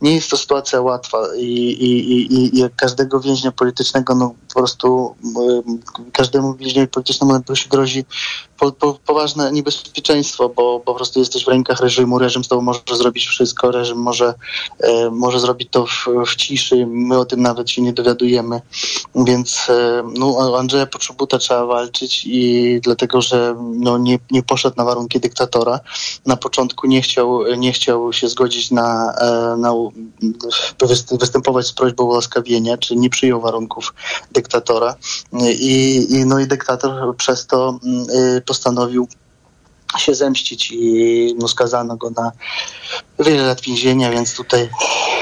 nie 0.00 0.14
jest 0.14 0.30
to 0.30 0.36
sytuacja 0.36 0.80
łatwa 0.80 1.18
i, 1.36 1.42
i, 1.42 2.12
i, 2.12 2.56
i 2.56 2.58
jak 2.58 2.76
każdego 2.76 3.20
więźnia 3.20 3.52
politycznego, 3.52 4.14
no 4.14 4.34
po 4.48 4.54
prostu 4.54 5.14
każdemu 6.12 6.54
więźniowi 6.54 6.88
politycznemu 6.88 7.40
grozi 7.70 8.04
po, 8.58 8.72
po, 8.72 8.98
poważne 9.06 9.52
niebezpieczeństwo, 9.52 10.48
bo 10.48 10.80
po 10.80 10.94
prostu 10.94 11.18
jesteś 11.26 11.44
w 11.44 11.48
rękach 11.48 11.80
reżimu, 11.80 12.18
reżim 12.18 12.44
z 12.44 12.48
tobą 12.48 12.62
może 12.62 12.80
zrobić 12.92 13.26
wszystko, 13.26 13.70
reżim 13.70 13.98
może, 13.98 14.34
e, 14.80 15.10
może 15.10 15.40
zrobić 15.40 15.68
to 15.70 15.86
w, 15.86 16.06
w, 16.26 16.36
ciszy, 16.36 16.86
my 16.86 17.18
o 17.18 17.24
tym 17.24 17.42
nawet 17.42 17.70
się 17.70 17.82
nie 17.82 17.92
dowiadujemy, 17.92 18.60
więc 19.14 19.66
e, 19.68 20.02
no, 20.18 20.58
Andrzeja 20.58 20.86
Poczobuta 20.86 21.38
trzeba 21.38 21.66
walczyć 21.66 22.22
i 22.26 22.80
dlatego, 22.82 23.22
że 23.22 23.56
no, 23.74 23.98
nie, 23.98 24.18
nie 24.30 24.42
poszedł 24.42 24.76
na 24.76 24.84
warunki 24.84 25.20
dyktatora, 25.20 25.80
na 26.26 26.36
początku 26.36 26.86
nie 26.86 27.02
chciał, 27.02 27.56
nie 27.56 27.72
chciał 27.72 28.12
się 28.12 28.28
zgodzić 28.28 28.70
na, 28.70 29.14
e, 29.20 29.56
na 29.56 29.72
występować 31.20 31.66
z 31.66 31.72
prośbą 31.72 32.10
o 32.10 32.14
łaskawienie, 32.14 32.78
czy 32.78 32.96
nie 32.96 33.10
przyjął 33.10 33.40
warunków 33.40 33.94
dyktatora. 34.32 34.94
I, 35.60 36.06
i 36.10 36.24
no 36.26 36.40
i 36.40 36.46
dyktator 36.46 37.16
przez 37.16 37.46
to 37.46 37.78
y, 38.36 38.40
postanowił 38.40 39.08
się 39.98 40.14
zemścić 40.14 40.72
i 40.72 41.34
no, 41.38 41.48
skazano 41.48 41.96
go 41.96 42.10
na 42.10 42.32
wiele 43.18 43.42
lat 43.42 43.60
więzienia, 43.60 44.10
więc 44.10 44.34
tutaj 44.34 44.68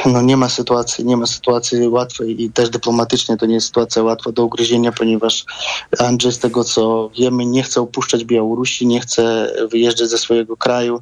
no, 0.07 0.23
nie 0.23 0.37
ma 0.37 0.49
sytuacji, 0.49 1.05
nie 1.05 1.17
ma 1.17 1.27
sytuacji 1.27 1.89
łatwej 1.89 2.43
i 2.43 2.51
też 2.51 2.71
dyplomatycznie 2.71 3.37
to 3.37 3.47
nie 3.47 3.55
jest 3.55 3.67
sytuacja 3.67 4.03
łatwa 4.03 4.33
do 4.33 4.45
ugryzienia, 4.45 4.93
ponieważ 4.93 5.45
Andrzej 5.99 6.33
z 6.33 6.39
tego 6.39 6.65
co 6.65 7.11
wiemy 7.19 7.47
nie 7.47 7.63
chce 7.63 7.81
opuszczać 7.81 8.25
Białorusi, 8.25 8.87
nie 8.87 9.01
chce 9.01 9.53
wyjeżdżać 9.71 10.09
ze 10.09 10.19
swojego 10.19 10.57
kraju, 10.57 11.01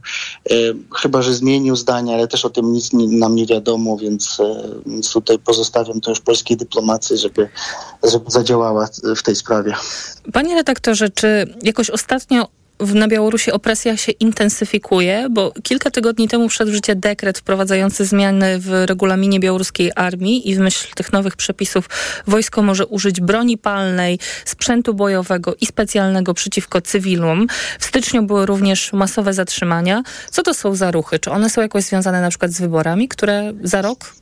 e, 0.51 0.55
chyba 0.96 1.22
że 1.22 1.35
zmienił 1.35 1.77
zdanie, 1.77 2.14
ale 2.14 2.29
też 2.29 2.44
o 2.44 2.51
tym 2.51 2.72
nic 2.72 2.92
nie, 2.92 3.18
nam 3.18 3.35
nie 3.35 3.46
wiadomo, 3.46 3.96
więc, 3.96 4.40
e, 4.40 4.68
więc 4.87 5.12
tutaj 5.12 5.38
pozostawiam 5.38 6.01
to 6.01 6.11
już 6.11 6.20
polskiej 6.20 6.57
dyplomacji, 6.57 7.18
żeby, 7.18 7.48
żeby 8.03 8.31
zadziałała 8.31 8.88
w 9.16 9.22
tej 9.22 9.37
sprawie. 9.37 9.75
Panie 10.33 10.55
redaktorze, 10.55 11.11
czy 11.11 11.55
jakoś 11.62 11.90
ostatnio 11.90 12.48
na 12.94 13.08
Białorusi 13.08 13.52
opresja 13.52 13.96
się 13.96 14.12
intensyfikuje, 14.12 15.26
bo 15.30 15.52
kilka 15.62 15.90
tygodni 15.90 16.28
temu 16.28 16.48
wszedł 16.48 16.70
w 16.70 16.74
życie 16.74 16.94
dekret 16.94 17.38
wprowadzający 17.38 18.04
zmiany 18.04 18.58
w 18.58 18.84
regulaminie 18.86 19.40
białoruskiej 19.40 19.92
armii 19.96 20.50
i 20.50 20.54
w 20.54 20.58
myśl 20.58 20.94
tych 20.94 21.12
nowych 21.12 21.36
przepisów 21.36 21.88
wojsko 22.26 22.62
może 22.62 22.86
użyć 22.86 23.20
broni 23.20 23.58
palnej, 23.58 24.18
sprzętu 24.44 24.94
bojowego 24.94 25.54
i 25.60 25.66
specjalnego 25.66 26.34
przeciwko 26.34 26.80
cywilom. 26.80 27.46
W 27.78 27.84
styczniu 27.84 28.22
były 28.22 28.46
również 28.46 28.92
masowe 28.92 29.32
zatrzymania. 29.32 30.02
Co 30.30 30.42
to 30.42 30.54
są 30.54 30.74
za 30.74 30.90
ruchy? 30.90 31.18
Czy 31.18 31.30
one 31.30 31.50
są 31.50 31.60
jakoś 31.60 31.84
związane 31.84 32.20
na 32.20 32.28
przykład 32.28 32.50
z 32.50 32.60
wyborami, 32.60 33.08
które 33.08 33.52
za 33.62 33.82
rok 33.82 34.21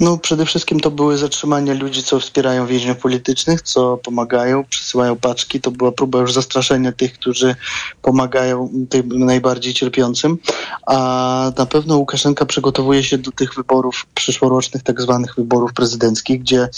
no 0.00 0.18
przede 0.18 0.46
wszystkim 0.46 0.80
to 0.80 0.90
były 0.90 1.18
zatrzymania 1.18 1.74
ludzi, 1.74 2.02
co 2.02 2.20
wspierają 2.20 2.66
więźniów 2.66 2.98
politycznych, 2.98 3.62
co 3.62 3.96
pomagają, 3.96 4.64
przysyłają 4.64 5.16
paczki. 5.16 5.60
To 5.60 5.70
była 5.70 5.92
próba 5.92 6.18
już 6.18 6.32
zastraszenia 6.32 6.92
tych, 6.92 7.12
którzy 7.12 7.54
pomagają 8.02 8.70
tym 8.88 9.24
najbardziej 9.24 9.74
cierpiącym. 9.74 10.38
A 10.86 11.52
na 11.58 11.66
pewno 11.66 11.96
Łukaszenka 11.96 12.46
przygotowuje 12.46 13.04
się 13.04 13.18
do 13.18 13.32
tych 13.32 13.54
wyborów 13.54 14.06
przyszłorocznych, 14.14 14.82
tak 14.82 15.00
zwanych 15.00 15.34
wyborów 15.36 15.72
prezydenckich, 15.72 16.40
gdzie 16.40 16.68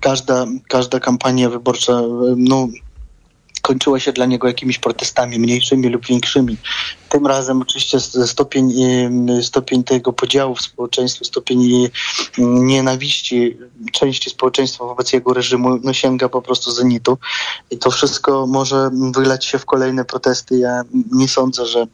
każda, 0.00 0.46
każda 0.68 1.00
kampania 1.00 1.50
wyborcza 1.50 2.02
no, 2.36 2.68
kończyła 3.64 4.00
się 4.00 4.12
dla 4.12 4.26
niego 4.26 4.46
jakimiś 4.46 4.78
protestami 4.78 5.38
mniejszymi 5.38 5.88
lub 5.88 6.06
większymi. 6.06 6.56
Tym 7.08 7.26
razem 7.26 7.62
oczywiście 7.62 8.00
stopień, 8.26 8.72
stopień 9.42 9.84
tego 9.84 10.12
podziału 10.12 10.54
w 10.54 10.60
społeczeństwie, 10.60 11.24
stopień 11.24 11.88
nienawiści 12.38 13.58
części 13.92 14.30
społeczeństwa 14.30 14.84
wobec 14.84 15.12
jego 15.12 15.32
reżimu 15.32 15.78
no, 15.82 15.92
sięga 15.92 16.28
po 16.28 16.42
prostu 16.42 16.70
zenitu. 16.70 17.18
I 17.70 17.78
to 17.78 17.90
wszystko 17.90 18.46
może 18.46 18.90
wylać 19.14 19.44
się 19.44 19.58
w 19.58 19.64
kolejne 19.64 20.04
protesty. 20.04 20.58
Ja 20.58 20.82
nie 21.12 21.28
sądzę, 21.28 21.66
że 21.66 21.86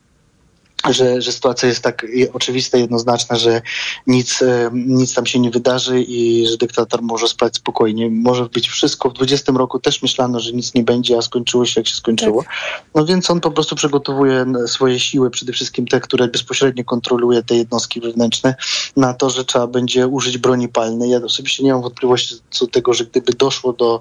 że, 0.89 1.23
że 1.23 1.33
sytuacja 1.33 1.69
jest 1.69 1.83
tak 1.83 2.07
oczywista, 2.33 2.79
jednoznaczna, 2.79 3.37
że 3.37 3.63
nic, 4.07 4.43
e, 4.43 4.71
nic 4.73 5.15
tam 5.15 5.27
się 5.27 5.39
nie 5.39 5.51
wydarzy 5.51 6.03
i 6.03 6.47
że 6.47 6.57
dyktator 6.57 7.03
może 7.03 7.29
spać 7.29 7.57
spokojnie. 7.57 8.11
Może 8.11 8.47
być 8.47 8.69
wszystko. 8.69 9.11
W 9.11 9.13
20 9.13 9.53
roku 9.53 9.79
też 9.79 10.03
myślano, 10.03 10.41
że 10.41 10.53
nic 10.53 10.75
nie 10.75 10.83
będzie, 10.83 11.19
a 11.19 11.23
skończyło 11.23 11.67
się 11.67 11.81
jak 11.81 11.89
się 11.89 11.97
skończyło. 11.97 12.43
Tak. 12.43 12.53
No 12.95 13.07
więc 13.07 13.31
on 13.31 13.41
po 13.41 13.51
prostu 13.51 13.77
przygotowuje 13.77 14.47
swoje 14.67 15.01
siły, 15.01 15.31
przede 15.31 15.53
wszystkim 15.53 15.87
te, 15.87 16.01
które 16.01 16.29
bezpośrednio 16.29 16.85
kontroluje 16.85 17.43
te 17.43 17.55
jednostki 17.55 18.01
wewnętrzne, 18.01 18.55
na 18.97 19.15
to, 19.15 19.31
że 19.31 19.45
trzeba 19.45 19.67
będzie 19.67 20.09
użyć 20.09 20.39
broni 20.39 20.69
palnej. 20.69 21.11
Ja 21.11 21.19
osobiście 21.19 21.65
nie 21.65 21.73
mam 21.73 21.83
wątpliwości 21.83 22.35
co 22.51 22.67
do 22.67 22.73
tego, 22.73 22.95
że 22.95 23.05
gdyby 23.05 23.33
doszło 23.33 23.73
do 23.73 24.01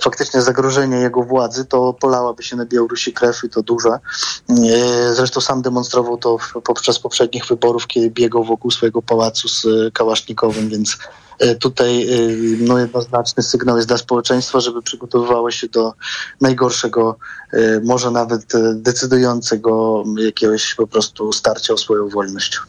faktycznie 0.00 0.42
zagrożenia 0.42 0.98
jego 0.98 1.22
władzy, 1.22 1.64
to 1.64 1.92
polałaby 1.92 2.42
się 2.42 2.56
na 2.56 2.66
Białorusi 2.66 3.12
krew 3.12 3.44
i 3.44 3.48
to 3.50 3.62
duża. 3.62 4.00
E, 4.50 5.14
zresztą 5.14 5.40
sam 5.40 5.62
demonstrował 5.62 6.13
to 6.16 6.38
podczas 6.64 6.98
poprzednich 6.98 7.46
wyborów, 7.46 7.86
kiedy 7.86 8.10
biegał 8.10 8.44
wokół 8.44 8.70
swojego 8.70 9.02
pałacu 9.02 9.48
z 9.48 9.66
e, 9.66 9.90
kałasznikowym, 9.90 10.68
więc 10.68 10.98
e, 11.38 11.54
tutaj 11.54 12.02
e, 12.02 12.16
no, 12.58 12.78
jednoznaczny 12.78 13.42
sygnał 13.42 13.76
jest 13.76 13.88
dla 13.88 13.98
społeczeństwa, 13.98 14.60
żeby 14.60 14.82
przygotowywało 14.82 15.50
się 15.50 15.68
do 15.68 15.92
najgorszego, 16.40 17.16
może 17.84 18.10
nawet 18.10 18.52
decydującego 18.74 20.04
jakiegoś 20.24 20.74
po 20.74 20.86
prostu 20.86 21.32
starcia 21.32 21.74
o 21.74 21.76
swoją 21.76 22.08
wolność. 22.08 22.60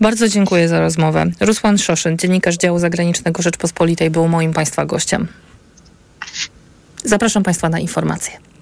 Bardzo 0.00 0.28
dziękuję 0.28 0.68
za 0.68 0.80
rozmowę. 0.80 1.26
Rusłan 1.40 1.78
Szoszyn, 1.78 2.18
dziennikarz 2.18 2.56
działu 2.56 2.78
zagranicznego 2.78 3.42
Rzeczpospolitej, 3.42 4.10
był 4.10 4.28
moim 4.28 4.52
Państwa 4.52 4.86
gościem. 4.86 5.28
Zapraszam 7.04 7.42
Państwa 7.42 7.68
na 7.68 7.78
informacje. 7.78 8.53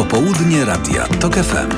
Popołudnie 0.00 0.64
Radia 0.64 1.06
TOK 1.06 1.34
FM. 1.34 1.70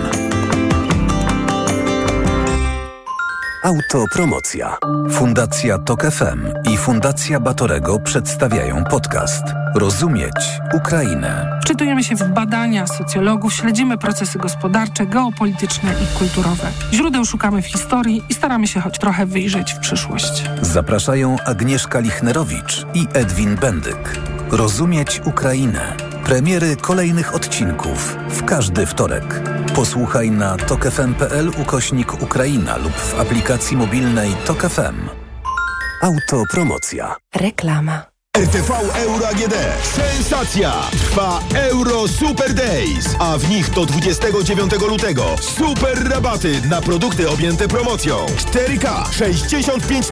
Autopromocja. 3.64 4.76
Fundacja 5.10 5.78
TOK 5.78 6.02
FM 6.02 6.48
i 6.72 6.76
Fundacja 6.76 7.40
Batorego 7.40 7.98
przedstawiają 7.98 8.84
podcast 8.84 9.42
Rozumieć 9.74 10.34
Ukrainę. 10.74 11.60
Czytujemy 11.66 12.04
się 12.04 12.16
w 12.16 12.28
badania 12.28 12.86
socjologów, 12.86 13.54
śledzimy 13.54 13.98
procesy 13.98 14.38
gospodarcze, 14.38 15.06
geopolityczne 15.06 15.92
i 15.92 16.18
kulturowe. 16.18 16.68
Źródeł 16.92 17.24
szukamy 17.24 17.62
w 17.62 17.66
historii 17.66 18.22
i 18.28 18.34
staramy 18.34 18.66
się 18.66 18.80
choć 18.80 18.98
trochę 18.98 19.26
wyjrzeć 19.26 19.72
w 19.72 19.78
przyszłość. 19.78 20.44
Zapraszają 20.62 21.36
Agnieszka 21.46 22.00
Lichnerowicz 22.00 22.86
i 22.94 23.06
Edwin 23.12 23.56
Bendyk. 23.56 24.18
Rozumieć 24.50 25.20
Ukrainę 25.24 25.96
Premiery 26.24 26.76
kolejnych 26.76 27.34
odcinków 27.34 28.16
w 28.28 28.44
każdy 28.44 28.86
wtorek. 28.86 29.42
Posłuchaj 29.74 30.30
na 30.30 30.56
tokefm.pl 30.56 31.50
ukośnik 31.62 32.22
Ukraina 32.22 32.76
lub 32.76 32.92
w 32.92 33.20
aplikacji 33.20 33.76
mobilnej 33.76 34.30
Tok 34.46 34.62
FM. 34.62 35.08
Autopromocja. 36.02 37.16
Reklama. 37.34 38.11
RTV 38.38 38.70
Euro 38.96 39.26
AGD. 39.28 39.54
Sensacja! 39.82 40.72
Trwa 40.90 41.40
Euro 41.54 42.08
Super 42.08 42.54
Days, 42.54 43.16
a 43.18 43.38
w 43.38 43.50
nich 43.50 43.70
do 43.70 43.86
29 43.86 44.72
lutego 44.88 45.24
super 45.40 46.08
rabaty 46.08 46.60
na 46.68 46.80
produkty 46.80 47.30
objęte 47.30 47.68
promocją. 47.68 48.26
4K 48.26 49.12
65 49.12 49.84